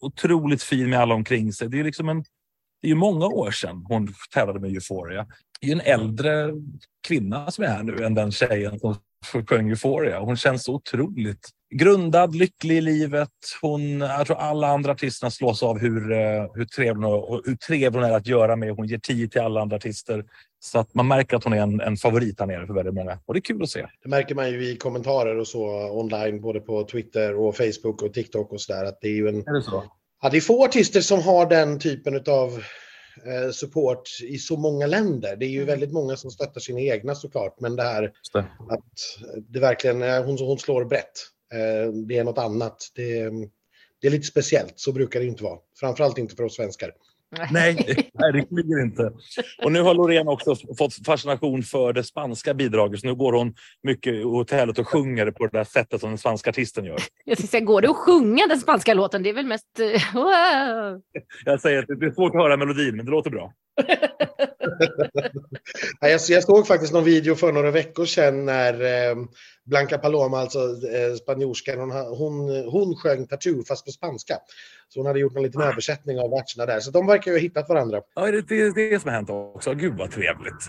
[0.00, 1.68] Otroligt fin med alla omkring sig.
[1.68, 2.24] Det är liksom en
[2.80, 5.26] det är ju många år sedan hon tävlade med Euphoria.
[5.60, 6.52] Är en äldre
[7.06, 8.96] kvinna som är här nu än den tjejen som
[9.46, 10.20] sjöng Euphoria.
[10.20, 13.28] Hon känns så otroligt grundad, lycklig i livet.
[13.60, 17.56] Hon, jag tror alla andra artisterna slås av hur, eh, hur, trevlig, hon, och hur
[17.56, 18.70] trevlig hon är att göra med.
[18.70, 20.24] Hon ger tid till alla andra artister.
[20.60, 23.18] Så att man märker att hon är en, en favorit här nere för väldigt många.
[23.26, 23.86] Och det är kul att se.
[24.02, 28.14] Det märker man ju i kommentarer och så online, både på Twitter och Facebook och
[28.14, 28.84] TikTok och sådär.
[28.84, 29.40] Att det är ju en...
[29.40, 29.84] Är det så?
[30.22, 32.62] Ja, det är få artister som har den typen av
[33.52, 35.36] support i så många länder.
[35.36, 38.38] Det är ju väldigt många som stöttar sina egna såklart, men det här det.
[38.68, 38.82] att
[39.48, 41.12] det verkligen, eh, hon, hon slår brett.
[41.52, 42.92] Eh, det är något annat.
[42.94, 43.30] Det,
[44.00, 45.58] det är lite speciellt, så brukar det inte vara.
[45.80, 46.92] Framförallt inte för oss svenskar.
[47.50, 47.74] Nej,
[48.18, 49.12] verkligen inte.
[49.64, 53.00] Och nu har Loreen också fått fascination för det spanska bidraget.
[53.00, 56.18] Så nu går hon mycket i hotellet och sjunger på det där sättet som den
[56.18, 56.98] spanska artisten gör.
[57.24, 59.22] Jag säga, går det att sjunga den spanska låten?
[59.22, 59.80] Det är väl mest...
[59.80, 61.02] eh, wow.
[61.44, 63.52] Jag säger att det är svårt att höra melodin, men det låter bra.
[66.00, 69.16] Ja, Jag, jag såg faktiskt någon video för några veckor sedan när eh,
[69.64, 74.38] Blanca Paloma, alltså eh, spanjorskan, hon, hon, hon sjöng Tattoo fast på spanska.
[74.88, 76.80] Så hon hade gjort en liten översättning av verserna där.
[76.80, 78.00] Så de verkar ju ha hittat varandra.
[78.14, 79.74] Ja, det är det, det som har hänt också.
[79.74, 80.68] Gud vad trevligt.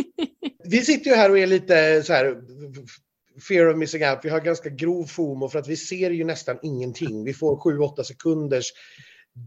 [0.64, 2.36] Vi sitter ju här och är lite så här
[3.48, 4.18] fear of missing out.
[4.22, 7.24] Vi har ganska grov FOMO för att vi ser ju nästan ingenting.
[7.24, 8.72] Vi får 7-8 sekunders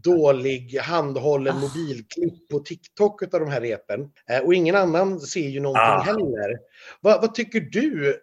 [0.04, 1.60] dålig handhållen Ah.
[1.60, 4.00] mobilklipp på TikTok av de här repen.
[4.30, 6.00] Eh, och ingen annan ser ju någonting Ah.
[6.02, 6.58] heller.
[7.00, 8.16] Vad, vad tycker du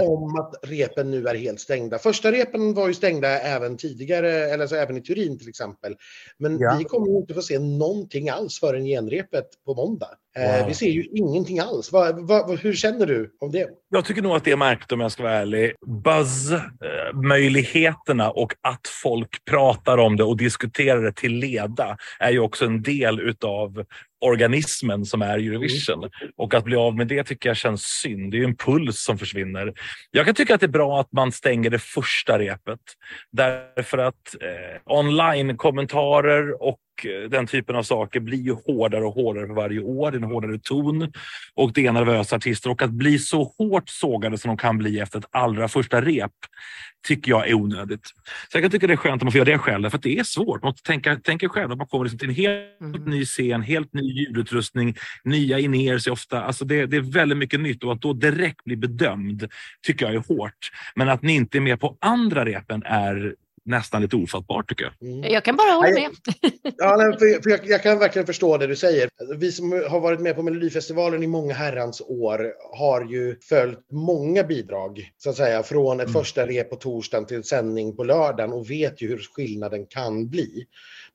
[0.00, 1.98] om att repen nu är helt stängda?
[1.98, 5.96] Första repen var ju stängda även tidigare, eller alltså även i Turin till exempel.
[6.38, 6.76] Men Ja.
[6.78, 10.08] vi kommer ju inte få se någonting alls förrän genrepet på måndag.
[10.36, 10.68] Eh, Wow.
[10.68, 11.92] Vi ser ju ingenting alls.
[11.92, 13.68] Vad, vad, hur känner du om det?
[13.90, 15.72] Jag tycker nog att det är märkligt om jag ska vara ärlig.
[15.86, 22.64] Buzz-möjligheterna och att folk pratar om det och diskuterar det till leda är ju också
[22.64, 23.84] en del utav
[24.22, 26.10] organismen som är Eurovision.
[26.36, 28.32] Och att bli av med det tycker jag känns synd.
[28.32, 29.72] Det är en puls som försvinner.
[30.10, 32.80] Jag kan tycka att det är bra att man stänger det första repet.
[33.32, 36.78] Därför att eh, online-kommentarer och
[37.30, 40.10] den typen av saker blir ju hårdare och hårdare för varje år.
[40.10, 41.12] Det är en hårdare ton
[41.54, 42.70] och det är nervösa artister.
[42.70, 46.32] Och att bli så hårt sågade som de kan bli efter ett allra första rep
[47.06, 48.06] tycker jag är onödigt.
[48.48, 50.18] Så jag kan tycka det är skönt om man får göra det själv, för det
[50.18, 50.62] är svårt.
[50.62, 53.02] Man måste tänka, tänka själv att man kommer liksom till en helt Mm.
[53.04, 56.42] ny scen, helt ny ljudutrustning, nya in-ears ofta.
[56.42, 59.48] Alltså det, det är väldigt mycket nytt och att då direkt bli bedömd
[59.86, 60.70] tycker jag är hårt.
[60.94, 65.08] Men att ni inte är med på andra repen är nästan lite ofattbart tycker jag.
[65.10, 65.32] Mm.
[65.32, 66.10] Jag kan bara hålla med.
[66.78, 69.08] Ja, nej, för, för jag, jag kan verkligen förstå det du säger.
[69.36, 74.42] Vi som har varit med på Melodifestivalen i många herrans år har ju följt många
[74.44, 76.22] bidrag, så att säga, från ett Mm.
[76.22, 80.66] första rep på torsdagen till sändning på lördagen och vet ju hur skillnaden kan bli.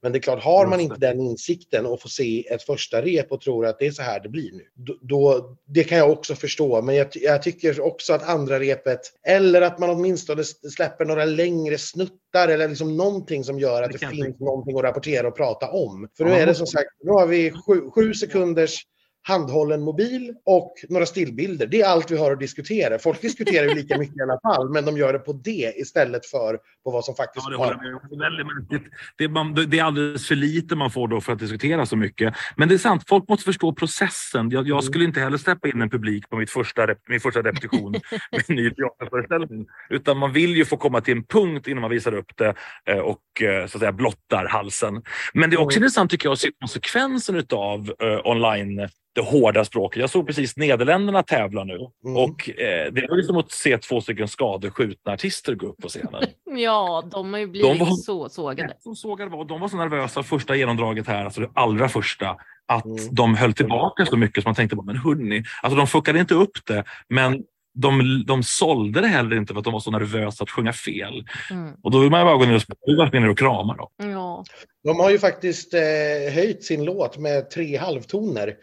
[0.01, 3.31] Men det är klart, har man inte den insikten och får se ett första rep
[3.31, 4.63] och tror att det är så här det blir nu,
[5.01, 6.81] då, det kan jag också förstå.
[6.81, 11.77] Men jag, jag tycker också att andra repet, eller att man åtminstone släpper några längre
[11.77, 15.71] snuttar eller liksom någonting som gör att Det det, finns någonting att rapportera och prata
[15.71, 16.09] om.
[16.17, 18.83] För nu är det som sagt, nu har vi sju, sju sekunders
[19.27, 21.67] handhållen mobil och några stillbilder.
[21.67, 22.99] Det är allt vi har att diskutera.
[22.99, 26.25] Folk diskuterar ju lika mycket i alla fall, men de gör det på det istället
[26.25, 28.91] för på vad som faktiskt Ja, det är väldigt.
[29.17, 32.33] Det man, det är alldeles för lite man får då för att diskutera så mycket.
[32.55, 34.49] Men det är sant, folk måste förstå processen.
[34.49, 37.91] Jag, jag skulle inte heller släppa in en publik på mitt första, min första repetition
[38.31, 39.67] med en ny teaterföreställning.
[39.89, 42.53] Utan man vill ju få komma till en punkt innan man visar upp det
[42.85, 45.01] eh, och eh, så att säga blottar halsen.
[45.33, 47.91] Men det är också intressant tycker jag att se konsekvensen av
[48.23, 49.99] online det hårda språket.
[50.01, 51.73] Jag såg precis Nederländerna tävla nu
[52.05, 52.17] Mm.
[52.17, 56.23] och eh, det var liksom att se två stycken skadeskjutna artister gå upp på scenen.
[56.59, 58.73] Ja, de har ju blivit var- så sågade.
[58.79, 62.85] som sågade var, de var så nervösa första genomdraget här, alltså det allra första, att
[62.85, 62.97] Mm.
[63.11, 66.33] de höll tillbaka så mycket som man tänkte, bara, men hörni, alltså de fuckade inte
[66.33, 70.43] upp det, men de, de sålde det heller inte för att de var så nervösa
[70.43, 71.23] att sjunga fel.
[71.51, 71.73] Mm.
[71.83, 73.89] Och då vill man ju bara gå ner och, gå ner och krama då.
[73.97, 74.43] Ja.
[74.83, 78.53] De har ju faktiskt eh, höjt sin låt med tre halvtoner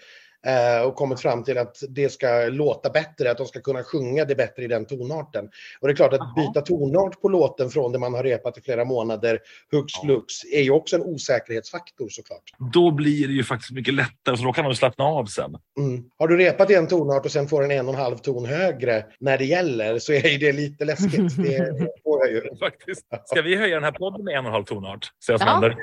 [0.87, 4.35] och kommit fram till att det ska låta bättre, att de ska kunna sjunga det
[4.35, 5.45] bättre i den tonarten.
[5.81, 8.61] Och det är klart att byta tonart på låten från det man har repat i
[8.61, 9.39] flera månader,
[9.71, 12.43] hux flux, är ju också en osäkerhetsfaktor såklart.
[12.73, 15.57] Då blir det ju faktiskt mycket lättare, så då kan de slappna av sen.
[15.79, 16.05] Mm.
[16.19, 18.45] Har du repat i en tonart och sen får en en och en halv ton
[18.47, 21.37] högre när det gäller så är det lite läskigt.
[21.37, 22.43] Det får jag ju.
[22.61, 23.07] Faktiskt.
[23.25, 25.07] Ska vi höja den här podden med en och en halv tonart?
[25.27, 25.53] Se vad som Ja.
[25.53, 25.77] händer.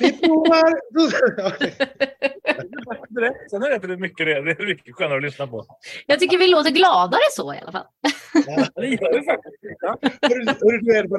[0.00, 0.70] Vi provar!
[3.50, 5.66] Sen är det mycket, det är mycket skönare att lyssna på.
[6.06, 7.86] Jag tycker vi låter gladare så i alla fall.
[8.74, 9.54] Det gör vi faktiskt.
[9.80, 9.98] Ja.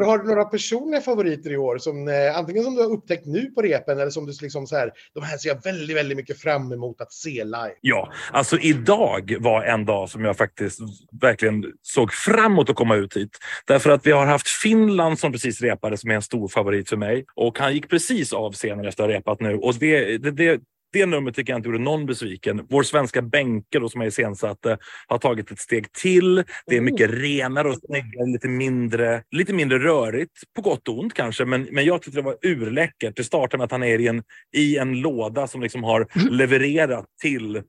[0.05, 1.77] Har du några personliga favoriter i år?
[1.77, 4.75] Som, eh, antingen som du har upptäckt nu på repen eller som du liksom så
[4.75, 7.75] här, de här ser jag väldigt, väldigt mycket fram emot att se live.
[7.81, 10.79] Ja, alltså idag var en dag som jag faktiskt
[11.21, 13.37] verkligen såg fram emot att komma ut hit.
[13.65, 16.97] Därför att vi har haft Finland som precis repade som är en stor favorit för
[16.97, 17.25] mig.
[17.35, 19.55] Och han gick precis av scenen efter att ha repat nu.
[19.55, 20.61] Och det, det, det,
[20.95, 22.65] det numret tycker jag inte gjorde någon besviken.
[22.69, 24.77] Vår svenska bänke då, som är iscensatte
[25.07, 26.43] har tagit ett steg till.
[26.67, 30.31] Det är mycket renare och snyggare, lite mindre, lite mindre rörigt.
[30.55, 33.15] På gott och ont kanske, men, men jag tyckte det var urläckert.
[33.15, 34.23] Det startar med att han är i en,
[34.55, 37.61] i en låda som liksom har levererat till eh,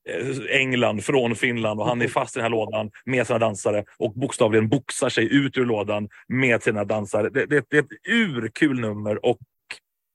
[0.50, 4.12] England från Finland och han är fast i den här lådan med sina dansare och
[4.12, 7.30] bokstavligen boxar sig ut ur lådan med sina dansare.
[7.30, 9.38] Det, det, det är ett urkul nummer och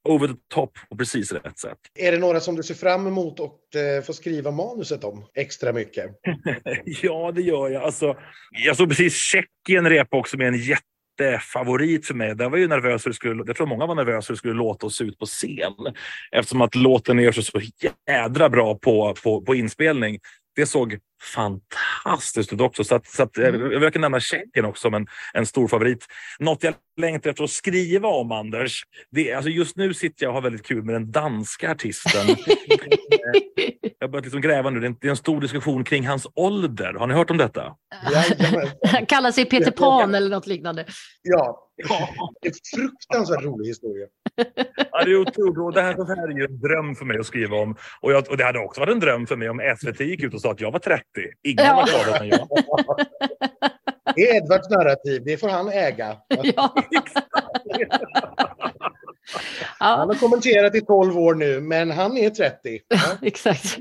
[0.03, 1.77] over the top på precis rätt sätt.
[1.99, 5.73] Är det några som du ser fram emot och eh, få skriva manuset om extra
[5.73, 6.05] mycket?
[6.85, 7.83] Ja, det gör jag.
[7.83, 8.17] Alltså,
[8.65, 12.35] jag såg precis Tjeckien repa också med en jättefavorit för mig.
[12.35, 14.53] Där var ju nervös hur det skulle, jag tror många var nervösa hur det skulle
[14.53, 15.73] låta och se ut på scen.
[16.31, 17.61] Eftersom att låten gör sig så
[18.07, 20.19] jädra bra på, på, på inspelning.
[20.55, 20.97] Det såg
[21.35, 22.83] fantastiskt ut också.
[22.83, 26.05] Så, att, så att, eh, jag vill nämna Tjeckien också som en, en stor favorit.
[26.39, 28.83] Något jag längtar efter att skriva om, Anders.
[29.11, 32.27] Det, är- alltså just nu sitter jag och har väldigt kul med den danska artisten.
[33.99, 34.79] jag har börjat liksom gräva nu.
[34.79, 36.93] Det är, en, stor diskussion kring hans ålder.
[36.93, 37.75] Har ni hört om detta?
[38.87, 40.85] Han kallar sig Peter Pan eller något liknande.
[41.21, 41.69] Ja,
[42.41, 44.07] det är en fruktansvärt rolig historia.
[44.91, 45.57] Ja, det är otroligt.
[45.57, 47.75] Och det här, det här är ju en dröm för mig att skriva om.
[48.01, 50.33] Och, jag, och det hade också varit en dröm för mig om SVT gick ut
[50.33, 51.03] och sa att jag var 30.
[51.43, 51.75] Ingen Ja.
[51.75, 52.47] var gladare än jag.
[54.15, 56.17] Det är Edvards narrativ, det får han äga.
[59.79, 59.95] Ja.
[59.97, 62.79] Han har kommenterat i 12 år nu, men han är 30.
[62.87, 62.97] Ja.
[63.21, 63.77] exakt.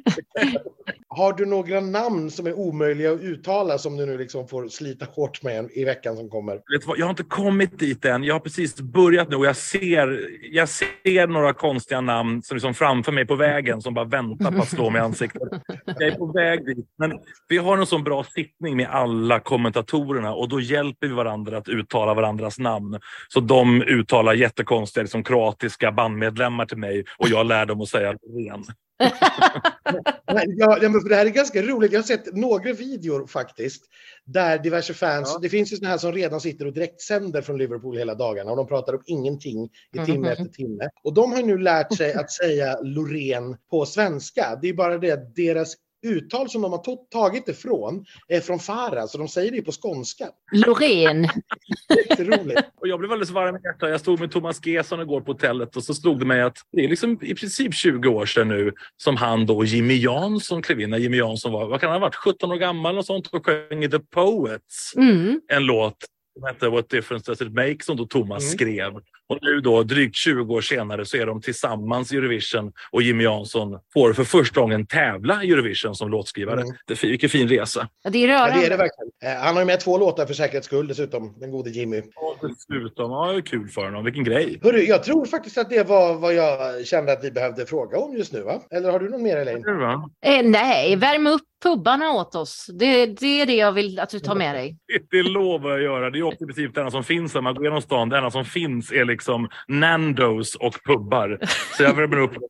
[1.16, 5.04] Har du några namn som är omöjliga att uttala som du nu liksom får slita
[5.04, 6.60] hårt med i veckan som kommer?
[6.96, 8.24] Jag har inte kommit dit än.
[8.24, 12.74] Jag har precis börjat nu och jag ser, jag ser några konstiga namn som liksom
[12.74, 15.42] framför mig på vägen som bara väntar på att slå mig i ansiktet.
[15.86, 16.86] Jag är på väg dit.
[16.98, 17.18] Men
[17.48, 21.68] vi har en sån bra sittning med alla kommentatorerna och då hjälper vi varandra att
[21.68, 23.00] uttala varandras namn.
[23.28, 28.12] Så de uttalar jättekonstiga liksom, kroatiska bandmedlemmar till mig och jag lär dem att säga
[28.12, 28.64] ren.
[30.56, 31.92] Ja, ja, men för det här är ganska roligt.
[31.92, 33.82] Jag har sett några videor faktiskt.
[34.24, 35.38] Där diverse fans, Ja.
[35.42, 38.56] det finns ju såna här som redan sitter och direktsänder från Liverpool hela dagarna och
[38.56, 40.24] de pratar om ingenting i timme Mhm.
[40.26, 40.88] efter timme.
[41.04, 44.58] Och de har nu lärt sig att säga Loreen på svenska.
[44.62, 49.06] Det är bara det att deras uttal som de har tagit ifrån är från Farah,
[49.06, 50.24] så de säger det på skånska.
[50.52, 51.28] Loreen.
[52.08, 52.60] Jätteroligt.
[52.80, 53.90] Och jag blev alldeles varm i hjärtat.
[53.90, 56.84] Jag stod med Thomas Gesson igår på hotellet och så slog det mig att det
[56.84, 60.90] är liksom i princip 20 år sedan nu som han då, Jimmy Jansson, klev in.
[60.90, 63.46] När Jimmy Jansson var, vad kan han ha varit, 17 år gammal och sånt och
[63.46, 65.40] sjöng i The Poets Mm.
[65.52, 65.96] en låt
[66.34, 68.50] som hette What difference does it make som då Thomas Mm.
[68.58, 68.92] skrev.
[69.30, 73.24] Och nu då drygt 20 år senare så är de tillsammans i Eurovision och Jimmy
[73.24, 76.60] Jansson får för första gången tävla i Eurovision som låtskrivare.
[76.60, 76.74] Mm.
[76.86, 77.88] Det vilken fin resa.
[78.04, 78.60] Ja, det är Ja, rörande.
[78.60, 79.10] det är det verkligen.
[79.38, 82.02] Eh, Han har ju med två låtar för säkerhets skull dessutom, den gode Jimmy.
[82.14, 83.10] Ja, dessutom.
[83.10, 84.04] Ja, det är kul för honom.
[84.04, 84.60] Vilken grej.
[84.62, 88.16] Hörru, jag tror faktiskt att det var vad jag kände att vi behövde fråga om
[88.16, 88.62] just nu, va?
[88.70, 89.62] Eller har du någon mer, Elaine?
[89.62, 90.28] Det?
[90.30, 92.66] Eh, nej, värm upp pubbarna åt oss.
[92.72, 94.76] Det, det är det jag vill att du tar med dig.
[95.10, 96.10] Det lovar jag att göra.
[96.10, 98.08] Det är också i princip det enda som finns när man går genom stan.
[98.08, 99.19] Det enda som finns är liksom
[99.68, 101.38] Nandos och pubbar.
[101.76, 102.32] Så jag värmer upp.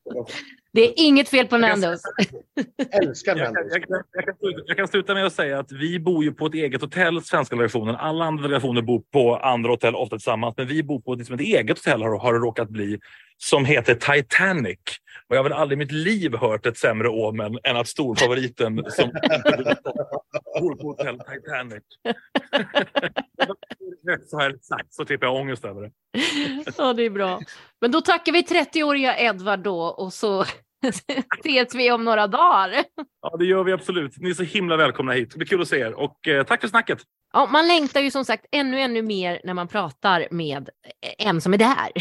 [0.72, 2.02] Det är inget fel på Jag Nandos.
[2.90, 3.72] Älskar Jag kan, Nandos.
[3.72, 6.32] jag, kan, jag, kan sluta, jag kan sluta med att säga att vi bor ju
[6.32, 7.96] på ett eget hotell, svenska delegationen.
[7.96, 10.54] Alla andra delegationer bor på andra hotell, ofta tillsammans.
[10.56, 12.98] Men vi bor på liksom ett eget hotell har, har det råkat bli,
[13.42, 14.78] som heter Titanic.
[15.28, 18.84] Och jag har väl aldrig i mitt liv hört ett sämre omen än att storfavoriten
[18.88, 19.10] som
[20.60, 21.82] bor på hotell Titanic.
[24.30, 25.90] så här sagt så slipper jag ångest över det.
[26.78, 27.40] Ja, det är bra.
[27.80, 30.44] Men då tackar vi 30-åriga Edvard då och så
[31.40, 32.84] ses vi om några dagar.
[33.22, 34.16] Ja, det gör vi absolut.
[34.16, 35.30] Ni är så himla välkomna hit.
[35.30, 35.94] Det blir kul att se er.
[35.94, 36.98] Och eh, tack för snacket.
[37.32, 40.70] Ja, man längtar ju som sagt ännu, ännu mer när man pratar med
[41.18, 41.92] en som är där.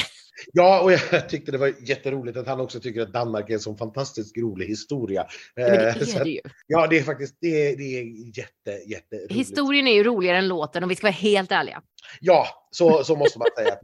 [0.53, 3.59] Ja, och jag tyckte det var jätteroligt att han också tycker att Danmark är en
[3.59, 5.25] sån fantastiskt rolig historia.
[5.55, 6.41] Men det Eh, är det ju.
[6.67, 8.03] Ja, det är faktiskt det är, det är
[8.37, 9.33] jätte, jätteroligt.
[9.33, 11.81] Historien är ju roligare än låten om vi ska vara helt ärliga.
[12.21, 13.77] Ja, så, så måste man säga.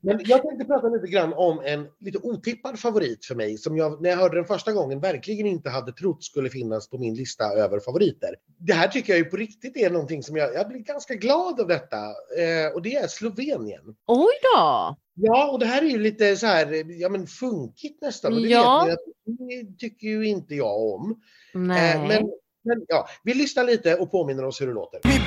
[0.00, 4.02] Men jag tänkte prata lite grann om en lite otippad favorit för mig som jag
[4.02, 7.44] när jag hörde den första gången verkligen inte hade trott skulle finnas på min lista
[7.44, 8.34] över favoriter.
[8.58, 11.60] Det här tycker jag ju på riktigt är någonting som jag, jag blir ganska glad
[11.60, 11.96] av detta
[12.38, 13.82] eh, och det är Slovenien.
[14.06, 14.96] Oj då!
[15.14, 18.32] Ja, och det här är ju lite så här, ja men funkigt nästan.
[18.32, 18.84] Och det Ja.
[18.88, 18.98] vet
[19.38, 21.20] ni det tycker ju inte jag om.
[21.54, 21.94] Nej.
[21.94, 22.22] Eh, men,
[22.64, 25.00] men ja, vi lyssnar lite och påminner oss hur det låter.
[25.08, 25.18] Mi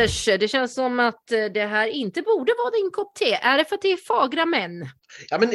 [0.00, 3.32] Anders, det känns som att eh, det här inte borde vara din kopp te.
[3.32, 4.88] Är det för att det är fagra män?
[5.30, 5.50] Ja, men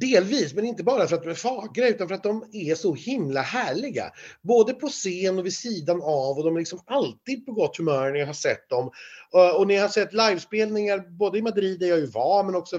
[0.00, 2.94] delvis, men inte bara för att de är fagra utan för att de är så
[2.94, 4.04] himla härliga.
[4.42, 8.10] Både på scen och vid sidan av och de är liksom alltid på gott humör
[8.10, 8.90] när jag har sett dem.
[9.34, 12.54] Eh, Och när jag har sett livespelningar både i Madrid där jag ju var men
[12.54, 12.78] också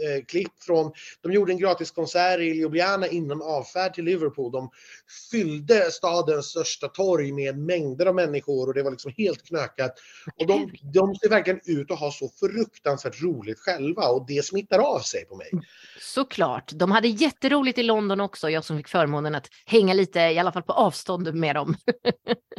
[0.00, 4.52] videoklipp från, de gjorde en gratiskonsert i Ljubljana innan avfärd till Liverpool.
[4.52, 4.70] De
[5.30, 9.92] fyllde stadens största torg med mängder av människor och det var liksom helt knökat.
[10.40, 14.78] Och de, de ser verkligen ut att ha så fruktansvärt roligt själva och det smittar
[14.78, 15.50] av sig på mig.
[16.00, 16.70] Såklart.
[16.74, 20.52] De hade jätteroligt i London också, jag som fick förmånen att hänga lite, i alla
[20.52, 21.74] fall på avstånd med dem.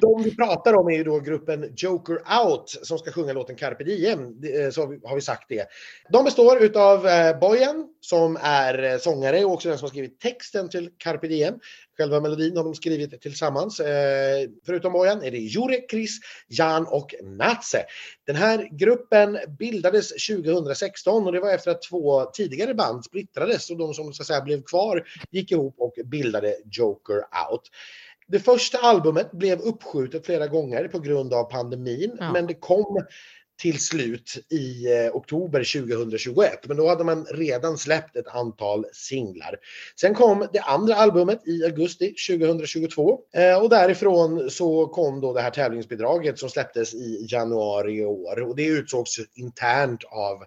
[0.02, 2.14] De vi pratar om är ju då gruppen Joker
[2.46, 4.20] Out som ska sjunga låten Carpe Diem.
[4.20, 5.66] Eh, Så har vi- har vi sagt det.
[6.12, 10.20] De består utav eh, Bojan som är eh, sångare och också den som har skrivit
[10.20, 11.60] texten till Carpe Diem.
[11.98, 13.80] Själva melodin har de skrivit tillsammans.
[13.80, 17.86] Eh, Förutom Bojan är det Jure, Chris, Jan och Natse.
[18.26, 23.78] Den här gruppen bildades 2016 och det var efter att två tidigare band splittrades och
[23.78, 27.16] de som så att säga blev kvar gick ihop och bildade Joker
[27.52, 27.62] Out.
[28.28, 32.32] Det första albumet blev uppskjutet flera gånger på grund av pandemin, Ja.
[32.32, 33.06] men det kom
[33.62, 36.68] till slut i eh, oktober 2021.
[36.68, 39.56] Men då hade man redan släppt ett antal singlar.
[40.00, 45.42] Sen kom det andra albumet i augusti 2022 eh, och därifrån så kom då det
[45.42, 50.44] här tävlingsbidraget som släpptes i januari i år och det utsågs internt av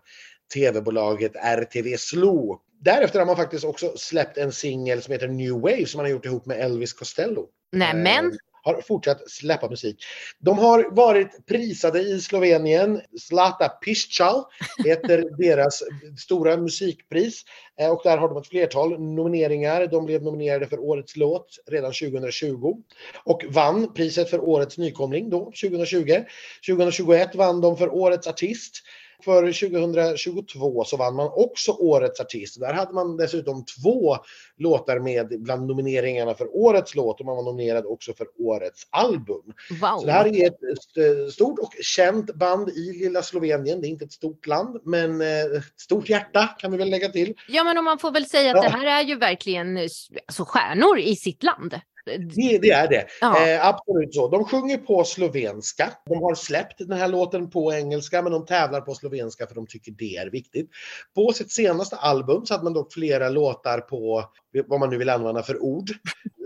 [0.54, 2.60] tv-bolaget RTV Slo.
[2.80, 6.10] Därefter har man faktiskt också släppt en singel som heter New Wave som man har
[6.10, 7.46] gjort ihop med Elvis Costello.
[7.72, 8.32] Nej men, Eh,
[8.74, 9.96] har fortsatt släppa musik.
[10.38, 13.00] De har varit prisade i Slovenien.
[13.20, 14.44] Zlata Piszczal
[14.84, 15.82] heter deras
[16.18, 17.42] stora musikpris.
[17.80, 19.86] Eh, Och där har de ett flertal nomineringar.
[19.86, 22.76] De blev nominerade för Årets låt redan 2020
[23.24, 26.24] och vann priset för Årets nykomling då 2020.
[26.66, 28.82] 2021 vann de för Årets artist.
[29.24, 32.60] För 2022 så vann man också Årets artist.
[32.60, 34.16] Där hade man dessutom två
[34.56, 39.42] låtar med bland nomineringarna för Årets låt och man var nominerad också för Årets album.
[39.80, 39.98] wow.
[40.00, 43.80] Så det här är ett st- stort och känt band i lilla Slovenien.
[43.80, 45.26] Det är inte ett stort land, men eh,
[45.58, 47.34] ett stort hjärta kan vi väl lägga till.
[47.48, 48.62] Ja men om man får väl säga att Ja.
[48.62, 49.82] det här är ju verkligen eh,
[50.26, 51.74] alltså, stjärnor i sitt land.
[52.16, 53.06] Det, det är det.
[53.20, 53.48] Ja.
[53.48, 54.28] Eh, absolut så.
[54.28, 55.92] De sjunger på slovenska.
[56.06, 59.66] De har släppt den här låten på engelska, men de tävlar på slovenska för de
[59.66, 60.70] tycker det är viktigt.
[61.14, 64.24] På sitt senaste album så hade man dock flera låtar på
[64.66, 65.90] vad man nu vill använda för ord.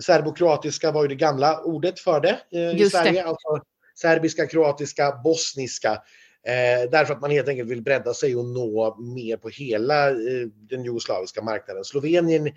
[0.03, 3.03] Serbokroatiska var ju det gamla ordet för det eh, i Just det.
[3.03, 3.25] Sverige.
[3.25, 3.49] Alltså
[3.95, 6.03] serbiska, kroatiska, bosniska.
[6.47, 10.47] Eh, därför att man helt enkelt vill bredda sig och nå mer på hela eh,
[10.71, 11.85] den jugoslaviska marknaden.
[11.85, 12.53] Slovenien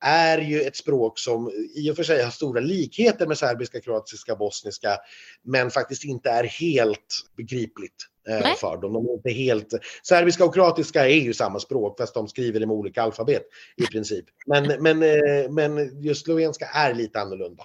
[0.00, 4.36] är ju ett språk som i och för sig har stora likheter med serbiska, kroatiska,
[4.36, 4.98] bosniska,
[5.44, 8.92] men faktiskt inte är helt begripligt eh, för dem.
[8.92, 9.68] De är inte helt...
[10.02, 13.42] Serbiska och kroatiska är ju samma språk fast de skriver det med olika alfabet
[13.76, 14.24] i princip.
[14.46, 17.64] Men, men, eh, men just slovenska är lite annorlunda.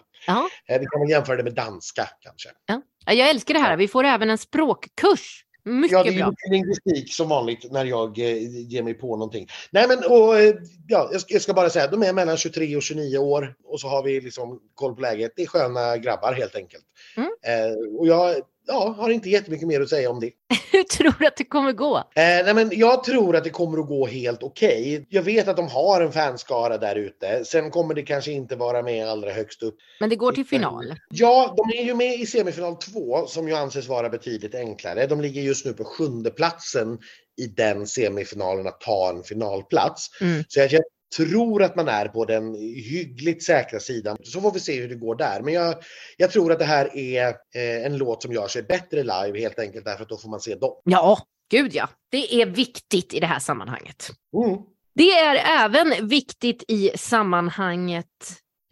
[0.68, 2.50] Eh, vi kan väl jämföra det med danska kanske.
[2.66, 2.82] Ja,
[3.14, 3.78] Jag älskar det här.
[3.78, 5.46] Vi får även en språkkurs.
[5.64, 6.34] Mycket Ja, det är bra.
[6.52, 9.48] lingvistik som vanligt när jag eh, ger mig på någonting.
[9.72, 10.56] Nej, men och, eh,
[10.88, 13.80] ja, jag, ska, jag ska bara säga, de är mellan 23 och 29 år och
[13.80, 15.32] så har vi liksom koll på läget.
[15.36, 16.84] Det är sköna grabbar helt enkelt.
[17.18, 17.30] Mm.
[17.46, 18.36] Eh, och jag
[18.68, 20.32] ja, har inte jättemycket mer att säga om det.
[20.72, 21.98] Hur tror du att det kommer gå?
[21.98, 25.06] Eh, nej, men jag tror att det kommer att gå helt okej.
[25.10, 27.46] Jag vet att de har en fanskara där ute.
[27.46, 29.76] Sen kommer det kanske inte vara med allra högst upp.
[30.00, 30.96] Men det går till final.
[31.10, 35.08] Ja, de är ju med i semifinal 2 som ju anses vara betydligt enklare.
[35.08, 37.00] De ligger just nu på sjunde platsen
[37.38, 40.08] i den semifinalen att ta en finalplats.
[40.22, 40.44] Mm.
[40.48, 40.82] Så jag, jag
[41.18, 44.18] tror att man är på den hyggligt säkra sidan.
[44.24, 45.42] Så får vi se hur det går där.
[45.42, 45.76] Men jag,
[46.18, 49.60] jag tror att det här är eh, en låt som gör sig bättre live helt
[49.60, 50.82] enkelt därför att då får man se dem.
[50.84, 51.20] Ja,
[51.52, 51.90] gud ja.
[52.12, 54.10] Det är viktigt i det här sammanhanget.
[54.46, 54.58] Mm.
[54.96, 58.08] Det är även viktigt i sammanhanget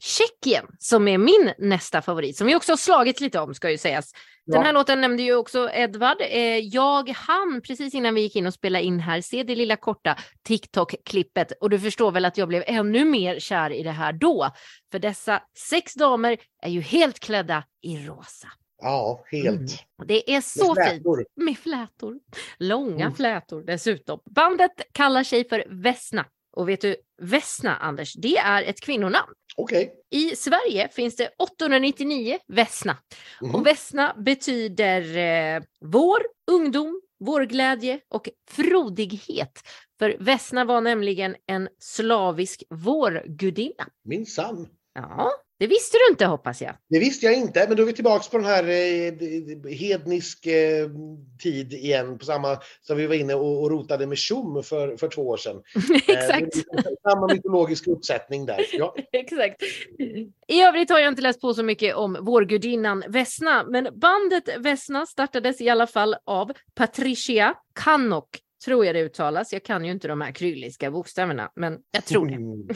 [0.01, 3.77] Tjeckien som är min nästa favorit som vi också har slagit lite om ska ju
[3.77, 4.11] sägas.
[4.45, 6.17] Den här låten nämnde ju också Edvard.
[6.21, 9.75] Eh, Jag hann precis innan vi gick in och spelade in här se det lilla
[9.75, 10.17] korta
[10.47, 14.49] TikTok-klippet och du förstår väl att jag blev ännu mer kär i det här då.
[14.91, 18.47] För dessa sex damer är ju helt klädda i rosa.
[18.81, 19.45] Ja, helt.
[19.59, 19.67] Mm.
[20.05, 20.95] Det är så Med fint.
[21.03, 21.25] flätor.
[21.35, 22.19] Med flätor.
[22.59, 23.13] Långa Mm.
[23.15, 24.19] flätor dessutom.
[24.25, 26.25] Bandet kallar sig för Vesna.
[26.51, 29.33] Och vet du, Vesna, Anders, det är ett kvinnonamn.
[29.59, 29.93] Okej.
[30.09, 32.97] I Sverige finns det 899 Vesna.
[33.41, 33.55] Mhm.
[33.55, 36.19] Och Vesna betyder eh, vår,
[36.51, 39.59] ungdom, vårglädje och frodighet.
[39.99, 43.87] För Vesna var nämligen en slavisk vårgudinna.
[44.03, 44.67] Minsann.
[44.93, 46.75] Ja, det visste du inte hoppas jag.
[46.89, 50.89] Det visste jag inte, men då är vi tillbaka på den här eh, hednisk eh,
[51.43, 55.07] tid igen, på samma som vi var inne och, och rotade med tjom för, för
[55.07, 55.61] två år sedan.
[56.09, 56.53] Eh, Exakt.
[57.03, 58.65] Samma mytologiska uppsättning där.
[58.71, 58.95] Ja.
[59.11, 59.63] Exakt.
[60.47, 65.05] I övrigt har jag inte läst på så mycket om vårgudinnan Vesna, men bandet Vesna
[65.05, 69.53] startades i alla fall av Patricia Kanok, tror jag det uttalas.
[69.53, 72.33] Jag kan ju inte de här krylliska bokstäverna, men jag tror det.
[72.33, 72.67] Mm.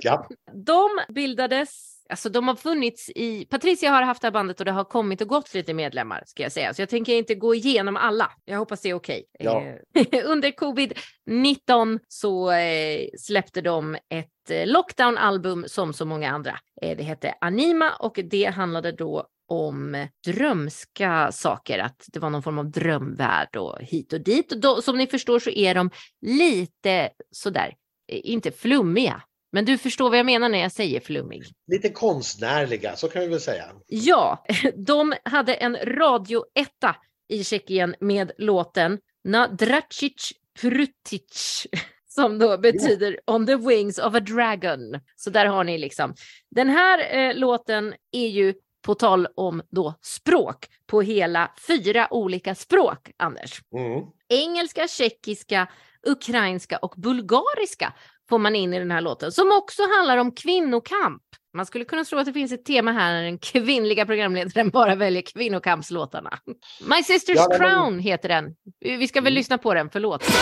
[0.00, 0.28] Ja.
[0.52, 4.72] De bildades Alltså de har funnits i, Patricia har haft det här bandet och det
[4.72, 6.74] har kommit och gått lite medlemmar ska jag säga.
[6.74, 8.32] Så jag tänker inte gå igenom alla.
[8.44, 9.24] Jag hoppas det är okej.
[9.38, 9.62] Ja.
[9.94, 16.58] Eh, Under covid-19 så eh, släppte de ett eh, lockdown-album som så många andra.
[16.80, 22.58] Det hette Anima och det handlade då om drömska saker, att det var någon form
[22.58, 24.48] av drömvärld och hit och dit.
[24.48, 25.90] Då, som ni förstår så är de
[26.26, 27.74] lite sådär,
[28.08, 29.22] inte flummiga.
[29.52, 31.42] Men du förstår vad jag menar när jag säger flummig.
[31.66, 33.64] Lite konstnärliga, så kan vi väl säga.
[33.86, 34.44] Ja,
[34.76, 36.96] de hade en radioetta
[37.28, 41.66] i Tjeckien med låten Na Dracic Prutic
[42.08, 45.00] som då betyder On the wings of a dragon.
[45.16, 46.14] Så där har ni liksom.
[46.50, 52.54] Den här eh, låten är ju på tal om då språk på hela fyra olika
[52.54, 53.62] språk, Anders.
[53.74, 54.04] Mm.
[54.28, 55.68] Engelska, tjeckiska,
[56.06, 57.92] ukrainska och bulgariska
[58.32, 61.22] får man in i den här låten som också handlar om kvinnokamp.
[61.56, 64.94] Man skulle kunna tro att det finns ett tema här när den kvinnliga programledaren bara
[64.94, 66.38] väljer kvinnokampslåtarna.
[66.80, 68.44] My Sister's Ja, men- Crown heter den.
[68.80, 70.22] Vi ska väl lyssna på den, förlåt.
[70.28, 70.32] Eh,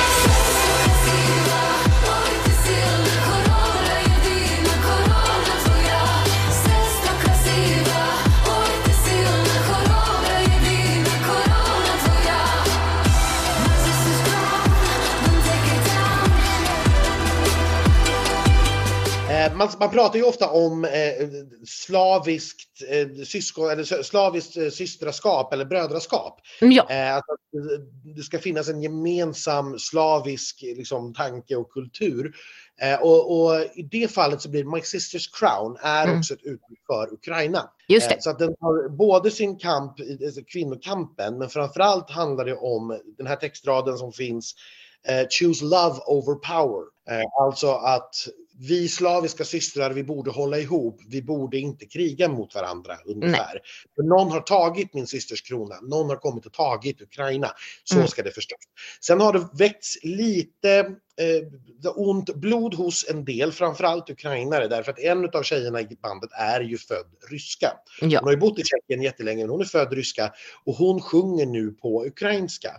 [19.56, 21.28] man, man pratar ju ofta om eh,
[21.66, 26.40] slaviskt, eh, syskon, eller slaviskt eh, systraskap eller brödraskap.
[26.60, 27.80] Ja, Eh, att eh,
[28.16, 32.32] det ska finnas en gemensam slavisk liksom, tanke och kultur.
[32.82, 36.18] Eh, och, och i det fallet så blir My Sisters Crown är Mm.
[36.18, 37.70] också ett uttryck för Ukraina.
[37.88, 38.22] just Eh, det.
[38.22, 39.92] Så att den har både sin kamp,
[40.26, 44.54] alltså kvinnokampen, men framförallt handlar det om den här textraden som finns
[45.08, 46.82] eh, Choose love over power.
[47.10, 48.14] Eh, alltså att
[48.68, 51.00] vi slaviska systrar, vi borde hålla ihop.
[51.08, 53.60] Vi borde inte kriga mot varandra ungefär.
[53.94, 55.80] För någon har tagit min systers krona.
[55.80, 57.50] Någon har kommit och tagit Ukraina.
[57.84, 58.08] Så Mm.
[58.08, 58.58] ska det förstås.
[59.06, 60.90] Sen har det väckts lite
[61.20, 66.30] eh, ont blod hos en del, framförallt ukrainare, därför att en av tjejerna i bandet
[66.32, 67.72] är ju född ryska.
[68.00, 68.18] Ja.
[68.18, 70.32] Hon har ju bott i Tjeckien jättelänge, men hon är född ryska
[70.64, 72.70] och hon sjunger nu på ukrainska.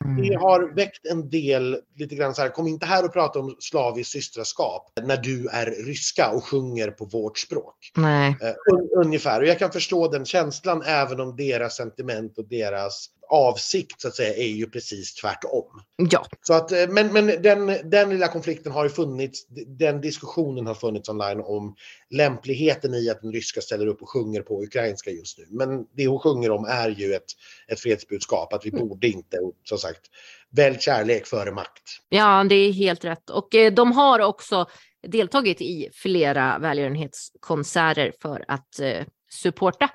[0.00, 0.40] Det Mm.
[0.40, 4.12] har väckt en del, lite grann så här, kom inte här och prata om slaviskt
[4.12, 7.92] systraskap när du är ryska och sjunger på vårt språk.
[7.96, 8.36] Nej.
[8.42, 13.10] Eh, un, ungefär, och jag kan förstå den känslan även om deras sentiment och deras
[13.30, 15.82] avsikt så att säga är ju precis tvärtom.
[16.10, 20.66] Ja, Så att, eh, men men den, den lilla konflikten har ju funnits, den diskussionen
[20.66, 21.74] har funnits online om
[22.10, 25.46] lämpligheten i att den ryska ställer upp och sjunger på ukrainska just nu.
[25.50, 27.32] Men det hon sjunger om är ju ett,
[27.68, 30.02] ett fredsbudskap, att vi borde inte, och som sagt,
[30.50, 31.82] välj kärlek före makt.
[32.08, 33.30] ja, det är helt rätt.
[33.30, 34.66] Och eh, de har också
[35.06, 39.90] deltagit i flera välgörenhetskonserter för att eh, supporta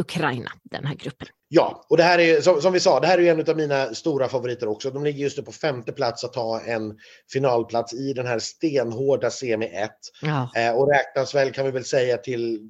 [0.00, 1.28] Ukraina, den här gruppen.
[1.50, 3.94] Ja, och det här är som, som vi sa, det här är en av mina
[3.94, 4.90] stora favoriter också.
[4.90, 6.98] De ligger just nu på femte plats att ta en
[7.32, 9.90] finalplats i den här stenhårda semi 1.
[10.22, 10.50] Ja.
[10.56, 12.60] Eh, och räknas väl kan vi väl säga till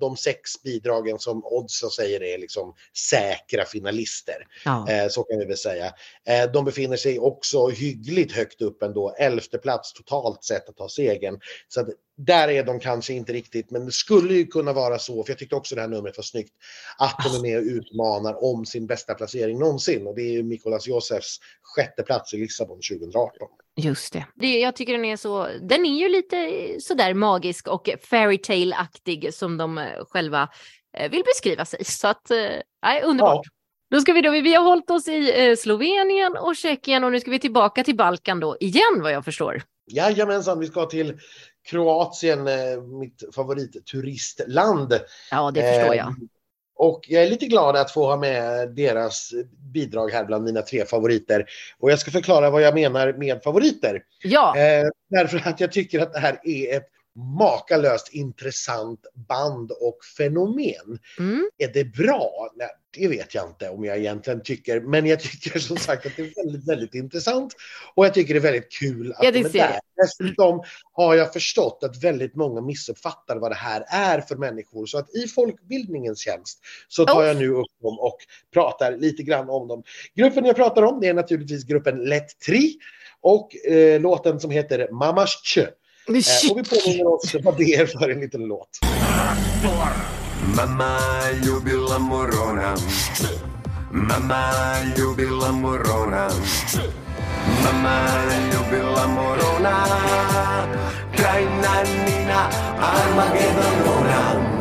[0.00, 2.74] de sex bidragen som oddsen säger är liksom
[3.10, 4.46] säkra finalister.
[4.64, 4.88] Ja.
[4.88, 5.86] Eh, så kan vi väl säga.
[6.28, 10.88] Eh, de befinner sig också hyggligt högt upp ändå, elfte plats totalt sett att ta
[10.88, 11.40] segern.
[11.68, 15.24] Så att där är de kanske inte riktigt, men det skulle ju kunna vara så,
[15.24, 16.52] för jag tyckte också det här numret var snyggt,
[16.98, 20.06] att de är med och utmanar om sin bästa placering någonsin.
[20.06, 23.48] Och det är ju Mikolas Josefs sjätte plats i Lissabon 2018.
[23.76, 24.26] Just det.
[24.34, 24.60] det.
[24.60, 26.36] Jag tycker den är så, den är ju lite
[26.80, 30.48] sådär magisk och fairytale-aktig som de eh, själva
[30.96, 31.84] eh, vill beskriva sig.
[31.84, 32.36] Så att, eh,
[32.82, 33.46] nej, underbart.
[33.90, 37.30] Då ska vi då, vi har hållit oss i Slovenien och Tjeckien och nu ska
[37.30, 39.62] vi tillbaka till Balkan då igen vad jag förstår.
[39.86, 41.18] Jajamensan, vi ska till
[41.68, 42.48] Kroatien,
[42.98, 45.00] mitt favoritturistland.
[45.30, 46.14] Ja, det förstår jag.
[46.82, 49.30] Och jag är lite glad att få ha med deras
[49.72, 51.44] bidrag här bland mina tre favoriter.
[51.78, 54.02] Och jag ska förklara vad jag menar med favoriter.
[54.22, 59.98] Ja, Eh, därför att jag tycker att det här är ett makalöst intressant band och
[60.16, 60.98] fenomen.
[61.18, 61.50] mm.
[61.58, 62.50] Är det bra?
[62.56, 64.80] Nej, det vet jag inte om jag egentligen tycker.
[64.80, 67.54] Men jag tycker som sagt att det är väldigt, väldigt intressant.
[67.94, 69.78] Och jag tycker det är väldigt kul att Ja, det de är där.
[69.96, 74.86] Dessutom har jag förstått att väldigt många missuppfattar vad det här är för människor.
[74.86, 77.26] Så att i folkbildningens tjänst så tar Oh.
[77.26, 78.16] jag nu upp dem och
[78.52, 79.82] pratar lite grann om dem.
[80.14, 82.78] Gruppen jag pratar om det är naturligtvis gruppen Let Tri
[83.20, 85.66] och eh, låten som heter Mamas Tjö.
[86.08, 88.68] Eh, och vi påminner oss vad det är för en liten låt.
[91.44, 92.76] Jubila morona
[93.92, 94.52] Mama
[94.96, 96.30] jubila morona
[97.64, 97.98] Mama
[98.52, 99.86] jubila morona
[101.16, 102.48] Kraina nina
[102.80, 104.52] Armageddonona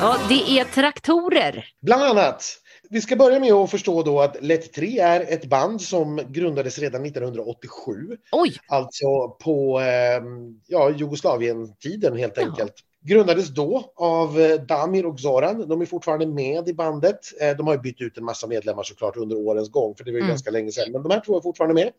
[0.00, 1.64] ja, det är traktorer.
[1.82, 2.59] Bland annat.
[2.92, 6.78] Vi ska börja med att förstå då att Let 3 är ett band som grundades
[6.78, 8.16] redan 1987.
[8.32, 10.22] Oj, Alltså på eh,
[10.66, 12.46] ja, Jugoslavien-tiden helt Jaha.
[12.46, 12.74] enkelt.
[13.02, 15.68] Grundades då av eh, Damir och Zoran.
[15.68, 17.18] De är fortfarande med i bandet.
[17.40, 20.10] Eh, de har ju bytt ut en massa medlemmar såklart under årens gång, för det
[20.10, 20.28] var ju Mm.
[20.28, 20.92] ganska länge sedan.
[20.92, 21.90] Men de här två är fortfarande med.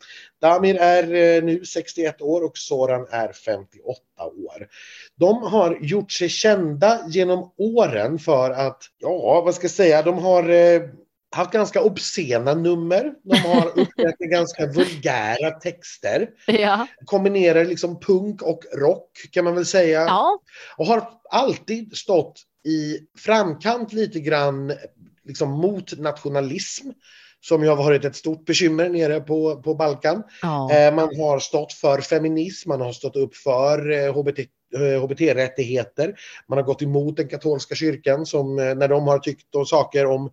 [0.41, 1.03] Damir är
[1.37, 4.67] eh, nu 61 år och Zoran är 58 år.
[5.15, 10.17] De har gjort sig kända genom åren för att, ja, vad ska jag säga, de
[10.17, 10.43] har
[11.31, 13.13] haft ganska obscena nummer.
[13.23, 16.87] De har uppträtt med ganska vulgära texter ja.
[17.05, 20.01] kombinerar liksom punk och rock kan man väl säga.
[20.01, 20.39] ja.
[20.77, 24.73] Och har alltid stått i framkant lite grann
[25.23, 26.89] liksom mot nationalism.
[27.43, 30.23] Som ju har varit ett stort bekymmer nere på, på Balkan.
[30.41, 30.71] ja.
[30.73, 34.45] Eh, man har stått för feminism, man har stått upp för eh, HBT, eh,
[34.77, 36.15] HBT-rättigheter.
[36.47, 40.05] Man har gått emot den katolska kyrkan som eh, när de har tyckt och saker
[40.05, 40.31] om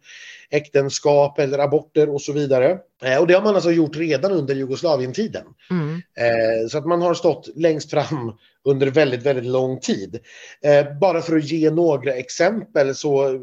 [0.51, 2.79] äktenskap eller aborter och så vidare.
[3.03, 5.45] Eh, och det har man alltså gjort redan under Jugoslavientiden.
[5.71, 5.95] Mm.
[5.95, 8.33] Eh, så att man har stått längst fram
[8.65, 10.19] under väldigt, väldigt lång tid.
[10.63, 13.41] Eh, bara för att ge några exempel så eh,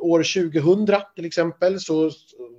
[0.00, 2.10] år 2000 till exempel så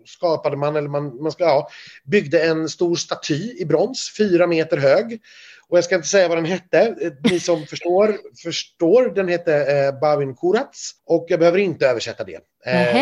[0.06, 1.70] skapade man, eller man, man ska, ja,
[2.04, 5.22] byggde en stor staty i brons, fyra meter hög.
[5.70, 6.80] Och jag ska inte säga vad den hette.
[7.02, 9.16] Eh, Ni som förstår, förstår.
[9.16, 10.92] Den hette eh, Bavin Kurats.
[11.06, 12.40] Och jag behöver inte översätta det.
[12.66, 12.94] Eh,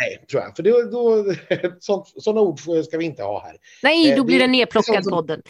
[0.00, 0.56] nej, tror jag.
[0.56, 1.34] För då, då,
[1.80, 3.56] sånt, sådana ord ska vi inte ha här.
[3.82, 5.42] Nej, Eh, då blir det- den det nedplockad podden.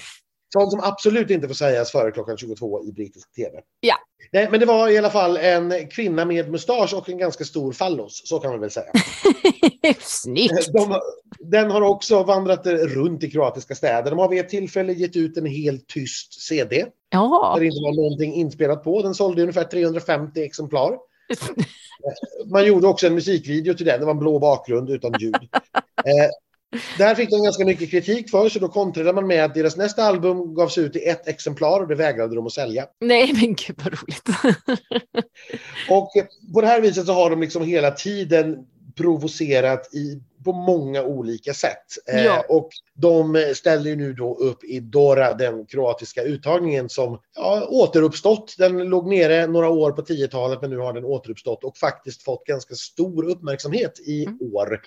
[0.53, 3.61] Sånt som absolut inte får sägas före klockan 22 i brittisk tv.
[3.81, 3.95] Ja.
[4.33, 7.73] Nej, men det var i alla fall en kvinna med mustasch och en ganska stor
[7.73, 8.93] fallos, så kan man väl säga.
[10.01, 10.73] Snyggt.
[10.73, 11.01] De,
[11.39, 14.11] den har också vandrat runt i kroatiska städer.
[14.11, 16.87] De har vid ett tillfälle gett ut en helt tyst CD.
[17.11, 17.53] Ja.
[17.55, 19.03] Där det inte var någonting inspelat på.
[19.03, 20.99] Den sålde ungefär 350 exemplar.
[22.53, 24.01] Man gjorde också en musikvideo till den.
[24.01, 25.35] Det var en blå bakgrund utan ljud.
[26.77, 29.55] Eh, det här fick de ganska mycket kritik för, så då kontrade man med att
[29.55, 32.87] deras nästa album gavs ut i ett exemplar och det vägrade de att sälja.
[33.01, 34.29] Nej, men gud vad roligt.
[35.91, 36.25] Och eh,
[36.55, 38.57] på det här viset så har de liksom hela tiden
[38.97, 41.87] provocerat i, på många olika sätt.
[42.13, 42.45] Eh, Ja.
[42.49, 48.55] och de ställer nu då upp i Dora, den kroatiska uttagningen som ja, återuppstått.
[48.59, 52.45] Den låg nere några år på 10-talet men nu har den återuppstått och faktiskt fått
[52.47, 54.39] ganska stor uppmärksamhet i Mm.
[54.55, 54.81] år.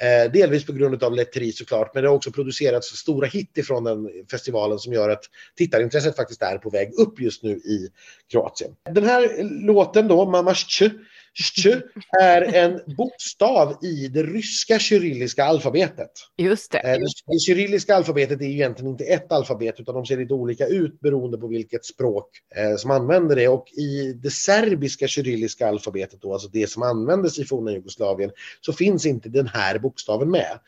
[0.00, 3.84] Eh, delvis på grund av Letteri såklart, men det har också producerats stora hit ifrån
[3.84, 5.24] den festivalen som gör att
[5.56, 7.88] tittarintresset faktiskt är på väg upp just nu i
[8.32, 8.70] Kroatien.
[8.90, 10.54] Den här låten då, Mama
[11.34, 11.66] Sh,
[12.20, 16.10] är en bokstav i det ryska kyrilliska alfabetet.
[16.38, 16.78] Just det.
[16.78, 20.66] Eh, Det kyrilliska alfabetet är ju egentligen inte ett alfabet utan de ser lite olika
[20.66, 23.48] ut beroende på vilket språk eh, som använder det.
[23.48, 28.72] Och i det serbiska kyrilliska alfabetet, då, alltså det som användes i forna Jugoslavien, så
[28.72, 30.58] finns inte den här bokstaven med.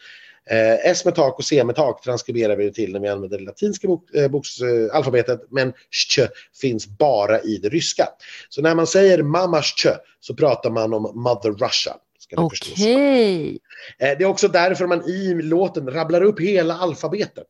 [0.51, 3.39] Eh, S med tak och C med tak transkriberar vi det till när vi använder
[3.39, 6.21] det latinska bok, eh, boks, eh, alfabetet, men sh
[6.61, 8.09] finns bara i det ryska.
[8.49, 9.87] Så när man säger mamma sh
[10.21, 11.97] så pratar man om mother Russia.
[12.37, 13.59] Okej.
[13.99, 17.49] Eh, Det är också därför man i låten rabblar upp hela alfabetet.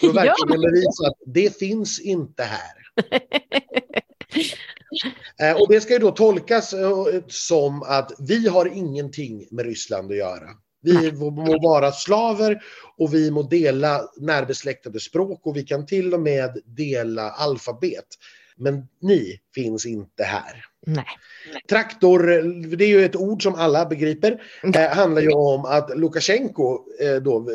[0.00, 2.72] För att verkligen bevisa att det finns inte här.
[5.40, 10.10] Eh, Och det ska ju då tolkas eh, som att vi har ingenting med Ryssland
[10.10, 10.48] att göra.
[10.82, 12.62] Vi må vara slaver
[12.96, 18.06] och vi må dela närbesläktade språk och vi kan till och med dela alfabet.
[18.56, 20.64] Men ni finns inte här.
[20.86, 21.06] Nej.
[21.68, 22.18] Traktor,
[22.76, 24.42] det är ju ett ord som alla begriper,
[24.74, 27.48] eh, handlar ju om att Lukasjenko, eh, då,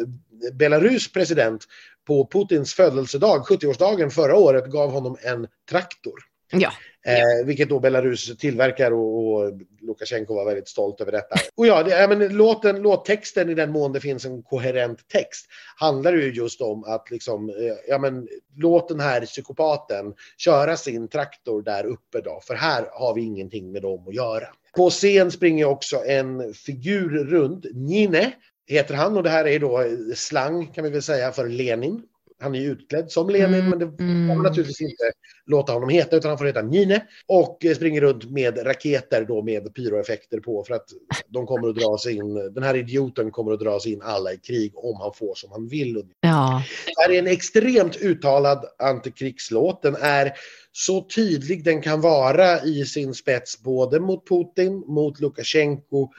[0.54, 1.64] Belarus president,
[2.08, 6.20] på Putins födelsedag, 70-årsdagen förra året, gav honom en traktor.
[6.52, 6.72] Ja.
[7.06, 11.36] Eh, vilket då Belarus tillverkar och, och Lukasjenko var väldigt stolt över detta.
[11.56, 15.46] Och ja, det, ja men låten, låttexten i den mån det finns en koherent text
[15.76, 17.56] handlar ju just om att liksom, eh,
[17.88, 23.14] ja men låt den här psykopaten köra sin traktor där uppe då, för här har
[23.14, 24.48] vi ingenting med dem att göra.
[24.76, 28.32] På scen springer också en figur runt, Nine
[28.68, 29.84] heter han och det här är då
[30.16, 32.04] slang kan vi väl säga för Lenin.
[32.40, 34.28] Han är ju utklädd som Lenin Mm, men det kan mm.
[34.28, 35.12] man naturligtvis inte
[35.46, 39.42] låta honom heta utan han får heta Nine och eh, springer runt med raketer då
[39.42, 40.86] med pyroeffekter på för att
[41.28, 44.34] de kommer att dra sig in, den här idioten kommer att dra sig in alla
[44.34, 46.04] i krig om han får som han vill.
[46.22, 46.64] Ja.
[46.86, 49.82] Det här är en extremt uttalad antikrigslåt.
[49.82, 50.34] Den är
[50.72, 56.10] så tydlig den kan vara i sin spets både mot Putin, mot Lukasjenko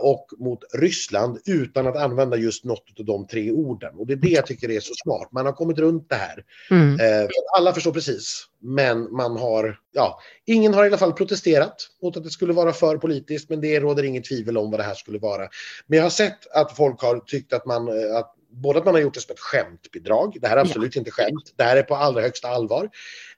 [0.00, 3.94] och mot Ryssland utan att använda just något av de tre orden.
[3.94, 5.28] Och det är det jag tycker är så smart.
[5.32, 6.44] Man har kommit runt det här.
[6.70, 7.00] Mm.
[7.00, 12.16] Eh, alla förstår precis, men man har, ja, ingen har i alla fall protesterat mot
[12.16, 14.94] att det skulle vara för politiskt, men det råder inget tvivel om vad det här
[14.94, 15.48] skulle vara.
[15.86, 18.94] Men jag har sett att folk har tyckt att man, eh, att både att man
[18.94, 21.82] har gjort det som ett skämtbidrag, det här är absolut inte skämt, det här är
[21.82, 22.90] på allra högsta allvar.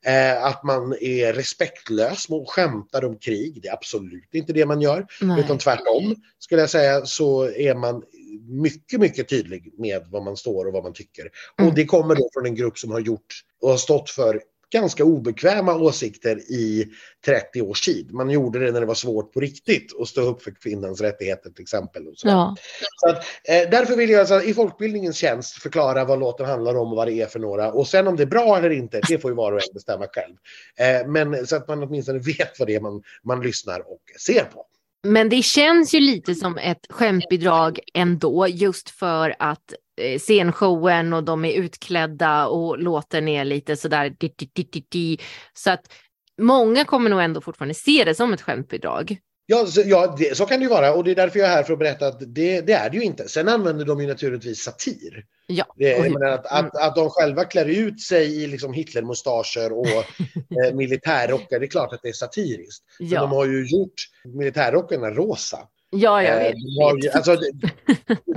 [0.06, 4.80] Eh, att man är respektlös mot skämtar om krig, det är absolut inte det man
[4.80, 5.06] gör.
[5.20, 5.40] Nej.
[5.40, 8.02] Utan tvärtom skulle jag säga så är man
[8.48, 11.30] mycket, mycket tydlig med vad man står och vad man tycker.
[11.58, 11.68] Mm.
[11.68, 14.40] Och det kommer då från en grupp som har gjort och har stått för
[14.74, 16.86] ganska obekväma åsikter i
[17.24, 18.12] 30 års tid.
[18.12, 21.50] Man gjorde det när det var svårt på riktigt att stå upp för kvinnans rättigheter
[21.50, 22.08] till exempel.
[22.08, 22.28] Och så.
[22.28, 22.56] Ja.
[22.96, 26.90] Så att, eh, därför vill jag alltså, i folkbildningens tjänst förklara vad låten handlar om
[26.90, 27.72] och vad det är för några.
[27.72, 30.06] Och sen om det är bra eller inte, det får ju var och en bestämma
[30.12, 30.34] själv.
[30.78, 34.44] Eh, men så att man åtminstone vet vad det är man, man lyssnar och ser
[34.44, 34.66] på.
[35.06, 39.74] Men det känns ju lite som ett skämtbidrag ändå, just för att
[40.18, 45.18] scenshowen och de är utklädda och låten är lite sådär di, di, di, di, di.
[45.54, 45.92] Så att
[46.40, 49.18] många kommer nog ändå fortfarande se det som ett skämtbidrag.
[49.46, 51.52] Ja, så, ja det, så kan det ju vara och det är därför jag är
[51.52, 53.28] här för att berätta att det, det är det ju inte.
[53.28, 55.24] Sen använder de ju naturligtvis satir.
[55.46, 55.64] Ja.
[55.76, 59.86] Det, menar att, att, att de själva klär ut sig i liksom Hitlermustascher och
[60.66, 62.84] eh, militärrockar, det är klart att det är satiriskt.
[62.98, 65.58] Men de Ja, har ju gjort militärrockarna rosa.
[65.94, 67.04] Ja jag Eh, vet.
[67.04, 67.50] ju, alltså, det,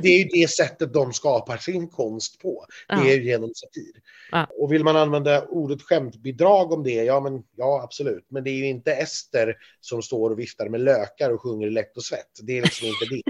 [0.01, 2.65] det är ju det sättet de skapar sin konst på.
[2.87, 3.07] Det Ja.
[3.07, 3.91] är ju genom satir.
[4.31, 4.47] Ja.
[4.59, 8.25] Och vill man använda ordet skämtbidrag om det, ja men ja absolut.
[8.29, 11.97] Men det är ju inte Ester som står och viftar med lökar och sjunger lätt
[11.97, 12.31] och svett.
[12.41, 13.21] Det är liksom inte det.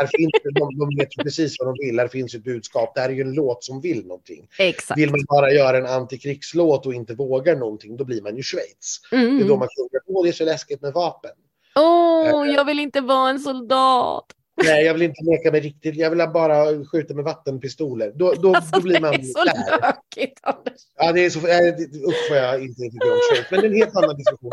[0.00, 2.94] Här finns det, de, de vet precis vad de vill, här finns ett budskap.
[2.94, 4.48] Det här är ju en låt som vill någonting.
[4.58, 5.00] Exakt.
[5.00, 9.00] Vill man bara göra en antikrigslåt och inte vågar någonting, då blir man ju Schweiz.
[9.10, 9.58] Det är då Mm.
[9.58, 11.30] man sjunger, åh det är så läskigt med vapen.
[11.78, 14.24] Åh, jag vill inte vara en soldat.
[14.64, 15.96] Nej, jag vill inte leka med riktigt.
[15.96, 18.12] Jag vill bara skjuta med vattenpistoler.
[18.14, 19.52] Då, då, Alltså, då blir det man är så där.
[19.78, 20.72] tråkigt Anders.
[20.96, 23.46] Ja, det är så, det- usch vad jag inte tycker om Schweiz.
[23.50, 24.50] Men det är en helt annan diskussion.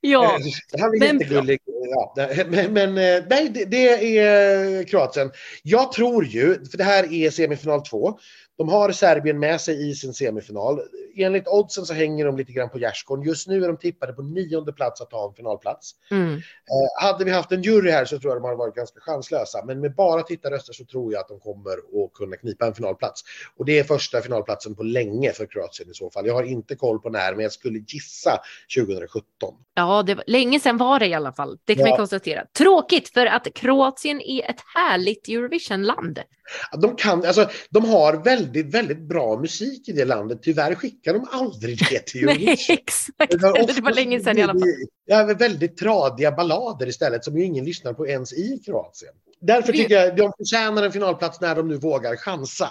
[0.00, 1.60] Ja, Eh, Han är men jättegullig.
[1.66, 5.30] Ja, det- men men eh, nej, det, det är Kroatien.
[5.62, 8.18] Jag tror ju, för det här är semifinal två.
[8.60, 10.80] De har Serbien med sig i sin semifinal.
[11.16, 13.24] Enligt oddsen så hänger de lite grann på gärdsgården.
[13.24, 15.90] Just nu är de tippade på nionde plats att ta en finalplats.
[16.10, 16.34] mm.
[16.34, 19.64] Eh, hade vi haft en jury här så tror jag de hade varit ganska chanslösa.
[19.64, 23.22] Men med bara tittarröster så tror jag att de kommer att kunna knipa en finalplats.
[23.56, 26.26] Och det är första finalplatsen på länge för Kroatien i så fall.
[26.26, 28.40] Jag har inte koll på när, men jag skulle gissa
[28.78, 29.54] 2017.
[29.74, 31.58] ja det var, länge sedan var det i alla fall.
[31.64, 31.96] Det kan vi Ja.
[31.96, 32.44] konstatera.
[32.58, 36.18] Tråkigt för att Kroatien är ett härligt Eurovision-land.
[36.82, 40.38] De, kan, alltså, de har väldigt, väldigt bra musik i det landet.
[40.42, 42.76] Tyvärr skickar de aldrig det till Nej, Eurovision.
[42.78, 43.30] exakt.
[43.30, 44.68] Det var Det var länge sedan i alla fall.
[45.06, 49.12] Ja, men väldigt tradiga ballader istället som ju ingen lyssnar på ens i Kroatien.
[49.40, 52.68] Därför tycker jag de förtjänar en finalplats när de nu vågar chansa.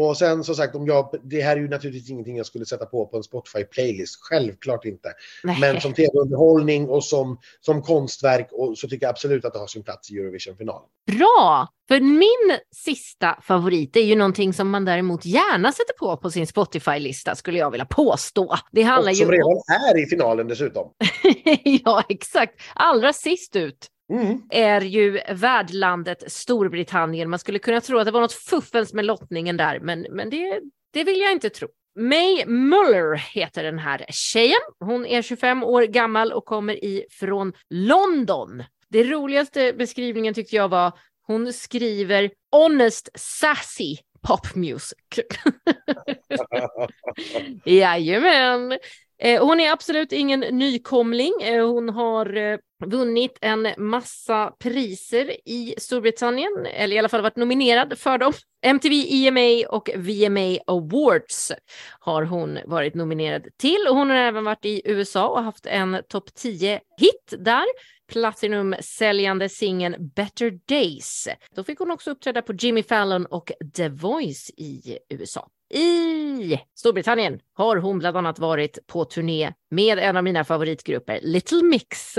[0.00, 2.86] Och sen som sagt, om jag, det här är ju naturligtvis ingenting jag skulle sätta
[2.86, 4.18] på på en Spotify-playlist.
[4.20, 5.12] Självklart inte.
[5.44, 5.60] Nej.
[5.60, 9.66] Men som tv-underhållning och som, som konstverk och så tycker jag absolut att det har
[9.66, 10.82] sin plats i Eurovision-final.
[11.06, 11.68] Bra!
[11.88, 16.46] För min sista favorit är ju någonting som man däremot gärna sätter på på sin
[16.46, 18.56] Spotify-lista skulle jag vilja påstå.
[18.72, 19.62] Det handlar Och ju som redan om...
[19.90, 20.90] är i finalen dessutom.
[21.64, 22.60] ja, exakt.
[22.74, 24.42] Allra sist ut Mm.
[24.50, 27.30] är ju värdlandet Storbritannien.
[27.30, 30.60] Man skulle kunna tro att det var något fuffens med lottningen där, men, men det,
[30.92, 31.68] det vill jag inte tro.
[31.98, 34.60] May Muller heter den här tjejen.
[34.80, 38.64] Hon är 25 år gammal och kommer ifrån London.
[38.88, 40.92] Det roligaste beskrivningen tyckte jag var
[41.26, 44.98] hon skriver honest sassy pop music.
[47.64, 48.78] Jajamän.
[49.22, 51.32] Eh, hon är absolut ingen nykomling.
[51.42, 57.36] Eh, hon har eh, vunnit en massa priser i Storbritannien, eller i alla fall varit
[57.36, 58.32] nominerad för dem.
[58.62, 61.52] MTV EMA och VMA Awards
[62.00, 63.86] har hon varit nominerad till.
[63.88, 67.64] Och hon har även varit i USA och haft en topp 10-hit där.
[68.12, 71.28] Platinum-säljande singeln Better Days.
[71.54, 75.48] Då fick hon också uppträda på Jimmy Fallon och The Voice i USA.
[75.70, 81.62] I Storbritannien har hon bland annat varit på turné med en av mina favoritgrupper, Little
[81.62, 82.18] Mix.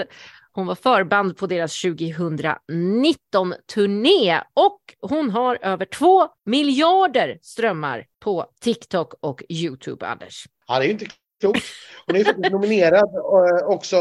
[0.51, 9.13] Hon var förband på deras 2019-turné och hon har över två miljarder strömmar på TikTok
[9.19, 10.45] och YouTube, Anders.
[10.67, 11.05] Ja, det är ju inte
[11.39, 11.63] klokt.
[12.05, 13.95] Hon är nominerad eh, också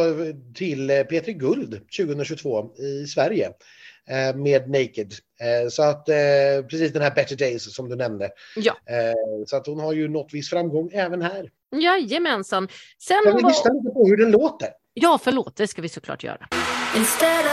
[0.54, 3.50] till eh, P3 Guld 2022 i Sverige
[4.34, 5.12] med Naked.
[5.40, 6.14] Eh, Så att eh,
[6.70, 8.30] precis den här Better Days som du nämnde.
[8.56, 8.76] Ja.
[8.86, 11.50] Eh, Så att hon har ju nått viss framgång även här.
[11.76, 12.68] Jajamensan.
[13.02, 13.50] Sen Kan vi var...
[13.50, 14.68] lyssna lite på hur den låter?
[14.94, 16.48] Ja, förlåt, det ska vi såklart göra.
[16.96, 17.44] Instead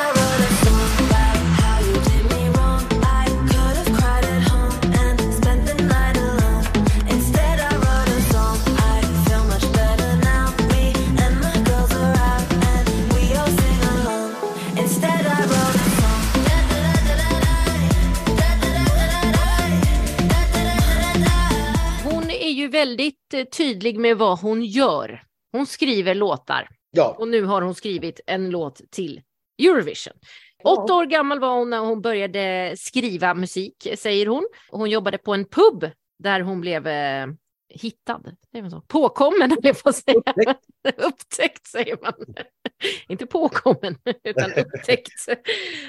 [22.80, 25.24] väldigt eh, tydlig med vad hon gör.
[25.52, 29.22] Hon skriver låtar Ja, och nu har hon skrivit en låt till
[29.64, 30.14] Eurovision.
[30.64, 34.48] Åtta år gammal var hon när hon började skriva musik, säger hon.
[34.72, 35.92] Hon jobbade på en pub
[36.24, 37.28] där hon blev eh,
[37.70, 38.36] hittad.
[38.52, 38.82] Säger man så?
[38.82, 40.18] Påkommen, höll jag att säga.
[40.18, 40.62] Upptäckt.
[40.98, 42.14] upptäckt säger man.
[43.08, 45.28] Inte påkommen, utan upptäckt.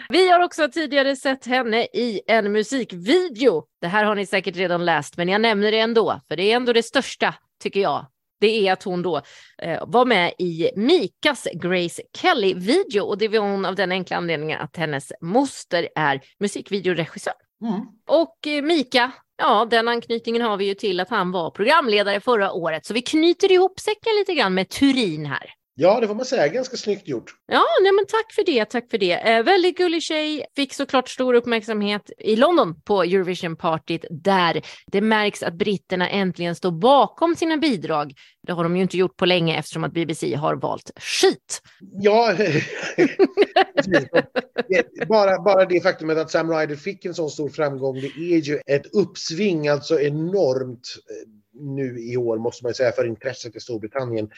[0.08, 3.64] Vi har också tidigare sett henne i en musikvideo.
[3.80, 6.56] Det här har ni säkert redan läst, men jag nämner det ändå, för det är
[6.56, 8.06] ändå det största, tycker jag.
[8.40, 9.22] Det är att hon då
[9.62, 14.60] eh, var med i Mikas Grace Kelly-video och det var hon av den enkla anledningen
[14.60, 17.32] att hennes moster är musikvideoregissör.
[17.62, 17.80] Mm.
[18.06, 22.52] Och eh, Mika, ja den anknytningen har vi ju till att han var programledare förra
[22.52, 26.24] året, så vi knyter ihop säcken lite grann med Turin här ja, det får man
[26.24, 26.48] säga.
[26.48, 27.34] Ganska snyggt gjort.
[27.46, 29.12] Ja, nej men tack för det, tack för det.
[29.12, 35.42] Eh, väldigt gullig tjej, fick såklart stor uppmärksamhet i London på Eurovision-partyt där det märks
[35.42, 38.12] att britterna äntligen står bakom sina bidrag.
[38.46, 41.62] Det har de ju inte gjort på länge eftersom att BBC har valt skit.
[41.80, 42.34] Ja,
[45.08, 48.58] bara, bara det faktumet att Sam Ryder fick en sån stor framgång, det är ju
[48.66, 54.30] ett uppsving, alltså enormt eh, nu i år måste man säga för intresset i Storbritannien.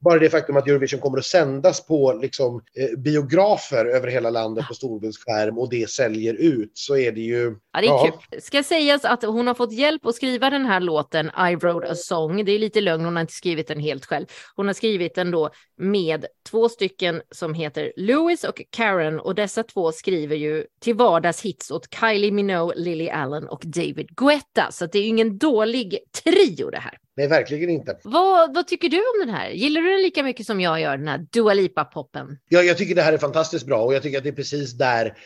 [0.00, 4.68] Bara det faktum att Eurovision kommer att sändas på liksom, eh, biografer över hela landet
[4.68, 7.56] på storbildsskärm och det säljer ut så är det ju...
[7.72, 8.20] Ja, det är Ja.
[8.30, 8.40] kul.
[8.40, 11.94] Ska sägas att hon har fått hjälp att skriva den här låten I wrote a
[11.94, 12.44] song.
[12.44, 14.26] Det är lite lögn, hon har inte skrivit den helt själv.
[14.56, 19.62] Hon har skrivit den då med två stycken som heter Louis och Karen och dessa
[19.62, 24.68] två skriver ju till vardags hits åt Kylie Minogue, Lily Allen och David Guetta.
[24.72, 26.98] Så det är ju ingen dålig trio Dio det här.
[27.16, 27.98] Nej, verkligen inte.
[28.04, 29.50] Vad, vad tycker du om den här?
[29.50, 32.38] Gillar du den lika mycket som jag gör, den här Dua Lipa-poppen?
[32.48, 34.72] Jag, jag tycker det här är fantastiskt bra och jag tycker att det är precis
[34.72, 35.16] där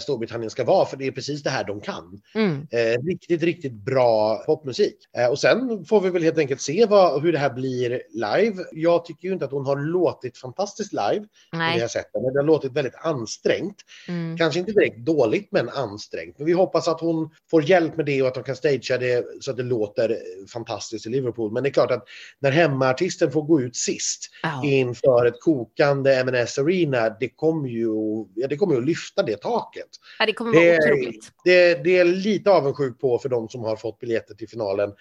[0.00, 2.20] Storbritannien ska vara, för det är precis det här de kan.
[2.34, 2.66] Mm.
[2.70, 4.96] Eh, riktigt, riktigt bra popmusik.
[5.16, 8.64] Eh, och sen får vi väl helt enkelt se vad, hur det här blir live.
[8.72, 11.26] Jag tycker ju inte att hon har låtit fantastiskt live.
[11.52, 11.80] Nej.
[11.80, 13.76] har sett det, men det har låtit väldigt ansträngt.
[14.08, 14.36] Mm.
[14.38, 16.38] Kanske inte direkt dåligt, men ansträngt.
[16.38, 19.26] Men vi hoppas att hon får hjälp med det och att de kan stagea det
[19.40, 20.18] så att det låter
[20.52, 21.52] fantastiskt i Liverpool.
[21.52, 22.04] Men det är klart att
[22.40, 24.62] när hemmaartisten får gå ut sist Ja.
[24.64, 27.88] inför ett kokande M&S Arena, det kommer ju,
[28.34, 29.69] ja, det kommer ju att lyfta det taket.
[30.18, 31.28] Ja, det kommer vara Det, otroligt.
[31.44, 34.92] det, det är lite avundsjuk på för de som har fått biljetter till finalen.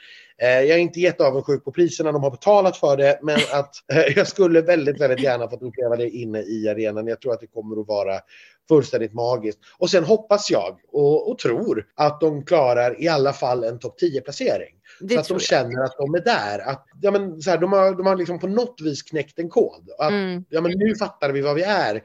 [0.42, 4.18] Eh, jag är inte jätteavundsjuk på priserna de har betalat för det, men att eh,
[4.18, 7.08] jag skulle väldigt, väldigt gärna fått uppleva det inne i arenan.
[7.08, 8.20] Jag tror att det kommer att vara
[8.68, 9.60] fullständigt magiskt.
[9.78, 13.96] Och sen hoppas jag och, och tror att de klarar i alla fall en topp
[14.02, 14.76] 10-placering.
[15.02, 16.60] Det Så att de känner att de är där.
[16.70, 19.50] Att, ja, men, så här, de, har, de har liksom på något vis knäckt en
[19.50, 19.90] kod.
[20.00, 20.46] Att, Mm.
[20.50, 22.02] ja, men nu fattar vi vad vi är.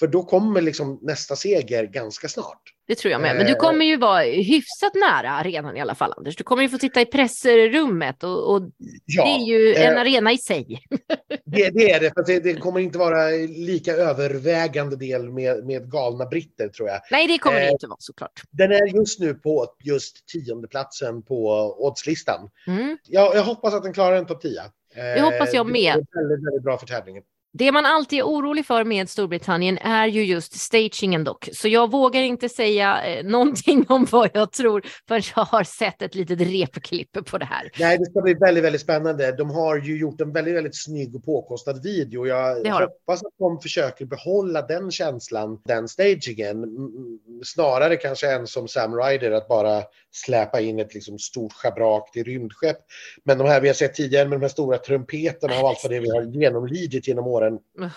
[0.00, 2.60] För då kommer liksom nästa seger ganska snart.
[2.86, 3.36] Det tror jag med.
[3.36, 3.58] Men du Eh.
[3.58, 6.36] kommer ju vara hyfsat nära arenan i alla fall, Anders.
[6.36, 8.62] Du kommer ju få titta i pressrummet och, och
[9.04, 10.84] Ja, det är ju en eh, arena i sig.
[11.44, 12.10] det, det är det.
[12.14, 17.00] För det, det kommer inte vara lika övervägande del med, med galna britter tror jag.
[17.10, 18.42] Nej, det kommer det eh, inte vara såklart.
[18.50, 21.48] Den är just nu på just tiondeplatsen på
[21.86, 22.50] oddslistan.
[22.66, 22.98] Mm.
[23.08, 24.62] Jag, jag hoppas att den klarar en topp 10.
[24.94, 25.94] Det hoppas jag Det med.
[25.94, 27.22] är väldigt, väldigt bra för tävlingen.
[27.56, 31.48] Det man alltid är orolig för med Storbritannien är ju just stagingen dock.
[31.52, 36.02] Så jag vågar inte säga eh, någonting om vad jag tror förrän jag har sett
[36.02, 37.70] ett litet repklipp på det här.
[37.78, 39.32] Nej, det ska bli väldigt, väldigt spännande.
[39.36, 42.26] De har ju gjort en väldigt, väldigt snygg och påkostad video.
[42.26, 42.70] Jag de.
[42.70, 46.64] hoppas att de försöker behålla den känslan, den stagingen.
[47.44, 49.82] Snarare kanske än som Sam Ryder att bara
[50.12, 52.78] släpa in ett liksom stort schabrak till rymdskepp.
[53.24, 55.92] Men de här vi har sett tidigare med de här stora trumpeterna och allt vad
[55.92, 57.43] det vi har genomlidit genom åren.
[57.48, 57.90] Ugh.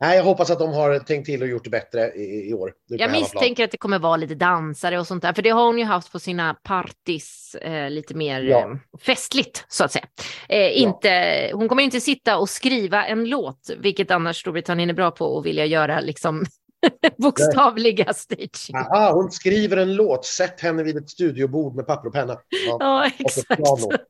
[0.00, 2.72] Nej, jag hoppas att de har tänkt till och gjort det bättre i, i år.
[2.88, 5.78] Jag misstänker att det kommer vara lite dansare och sånt där, för det har hon
[5.78, 8.58] ju haft på sina partis eh, lite mer Ja.
[8.60, 10.06] eh, festligt så att säga.
[10.48, 15.10] Eh, inte, hon kommer inte sitta och skriva en låt, vilket annars Storbritannien är bra
[15.10, 16.44] på och vilja göra liksom
[17.18, 18.76] bokstavliga staging.
[18.76, 22.38] Aha, hon skriver en låt, sätt henne vid ett studiobord med papper och penna.
[22.66, 22.76] Ja.
[22.80, 23.60] Ja, exakt.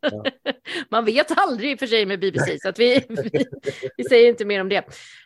[0.01, 0.25] Ja.
[0.91, 3.31] Man vet aldrig i och för sig med BBC, så att vi, vi,
[3.97, 4.77] vi säger inte mer om det.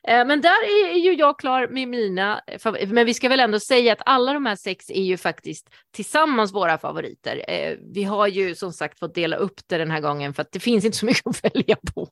[0.08, 2.40] Eh, Men där är ju jag klar med mina,
[2.88, 6.54] men vi ska väl ändå säga att alla de här sex är ju faktiskt tillsammans
[6.54, 7.44] våra favoriter.
[7.48, 10.52] Eh, Vi har ju som sagt fått dela upp det den här gången för att
[10.52, 12.08] det finns inte så mycket att välja på.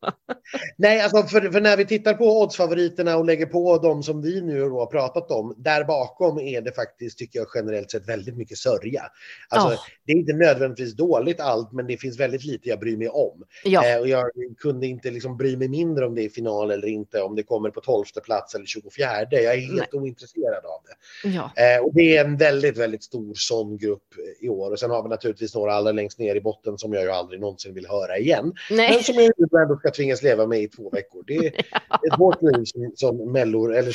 [0.76, 4.40] Nej, alltså för, för när vi tittar på oddsfavoriterna och lägger på de som vi
[4.40, 8.58] nu har pratat om, där bakom är det faktiskt, tycker jag generellt sett, väldigt mycket
[8.58, 9.02] sörja.
[9.48, 9.78] Alltså, Ja.
[10.06, 13.44] Det är inte nödvändigtvis dåligt allt, men det finns väldigt lite jag bryr mig om.
[13.64, 16.88] Ja, Eh, och jag kunde inte liksom bry mig mindre om det är final eller
[16.88, 19.08] inte, om det kommer på 12 plats eller 24.
[19.30, 21.28] Jag är helt ointresserad av det.
[21.28, 21.50] ja.
[21.62, 24.70] Eh, och det är en väldigt, väldigt stor sån grupp i år.
[24.70, 27.40] Och sen har vi naturligtvis några allra längst ner i botten som jag ju aldrig
[27.40, 28.52] någonsin vill höra igen.
[28.68, 31.24] Men Nej, som jag ändå ska tvingas leva med i två veckor.
[31.26, 31.46] Det är
[32.08, 33.92] ett hårt liv som, som mellor eller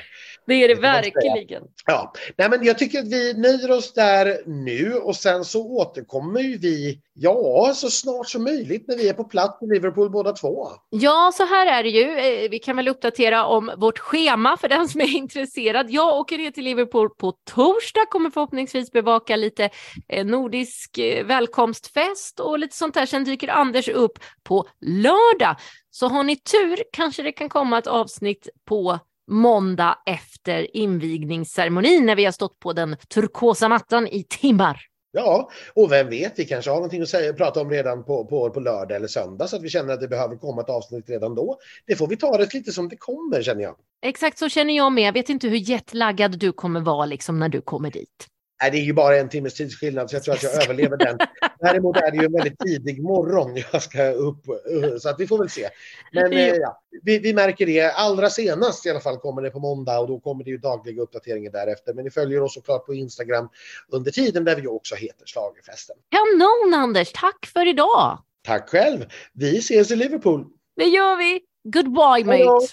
[0.00, 0.42] schlagerreporter.
[0.46, 1.62] det är det verkligen.
[1.86, 6.40] Ja, nej men jag tycker att vi nöjer oss där nu och sen så återkommer
[6.40, 10.32] ju vi, ja, så snart som möjligt när vi är på plats i Liverpool båda
[10.32, 10.68] två.
[10.90, 12.18] Ja, så här är det ju.
[12.18, 15.90] Eh, Vi kan väl uppdatera om vårt schema för den som är intresserad.
[15.90, 19.70] Jag åker ner till Liverpool på torsdag, kommer förhoppningsvis bevaka lite
[20.08, 23.06] eh, nordisk eh, välkomstfest och lite sånt där.
[23.06, 25.56] Sen dyker Anders upp på lördag.
[25.90, 28.98] Så har ni tur kanske det kan komma ett avsnitt på
[29.30, 34.86] måndag efter invigningsceremonin när vi har stått på den turkosa mattan i timmar.
[35.14, 38.50] Ja, och vem vet, vi kanske har någonting att säga, prata om redan på, på,
[38.50, 41.34] på lördag eller söndag så att vi känner att det behöver komma ett avsnitt redan
[41.34, 41.58] då.
[41.86, 43.76] Det får vi ta det lite som det kommer känner jag.
[44.02, 45.04] Exakt så känner jag med.
[45.04, 48.26] Jag vet inte hur jetlaggad du kommer vara liksom när du kommer dit.
[48.62, 51.18] Nej, det är ju bara en timmes tidsskillnad så jag tror att jag överlever den.
[51.60, 55.26] Däremot är det ju en väldigt tidig morgon jag ska upp, eh, så att vi
[55.26, 55.68] får väl se.
[56.12, 57.90] Men eh, ja, vi, vi märker det.
[57.90, 61.02] Allra senast i alla fall kommer det på måndag och då kommer det ju dagliga
[61.02, 61.94] uppdateringar därefter.
[61.94, 63.48] Men ni följer oss såklart på Instagram
[63.88, 65.96] under tiden där vi också heter Schlagerfesten.
[66.08, 68.18] Kanon Anders, tack för idag!
[68.42, 69.04] Tack själv.
[69.32, 70.46] Vi ses i Liverpool.
[70.76, 71.40] Det gör vi!
[71.64, 72.72] Goodbye mate!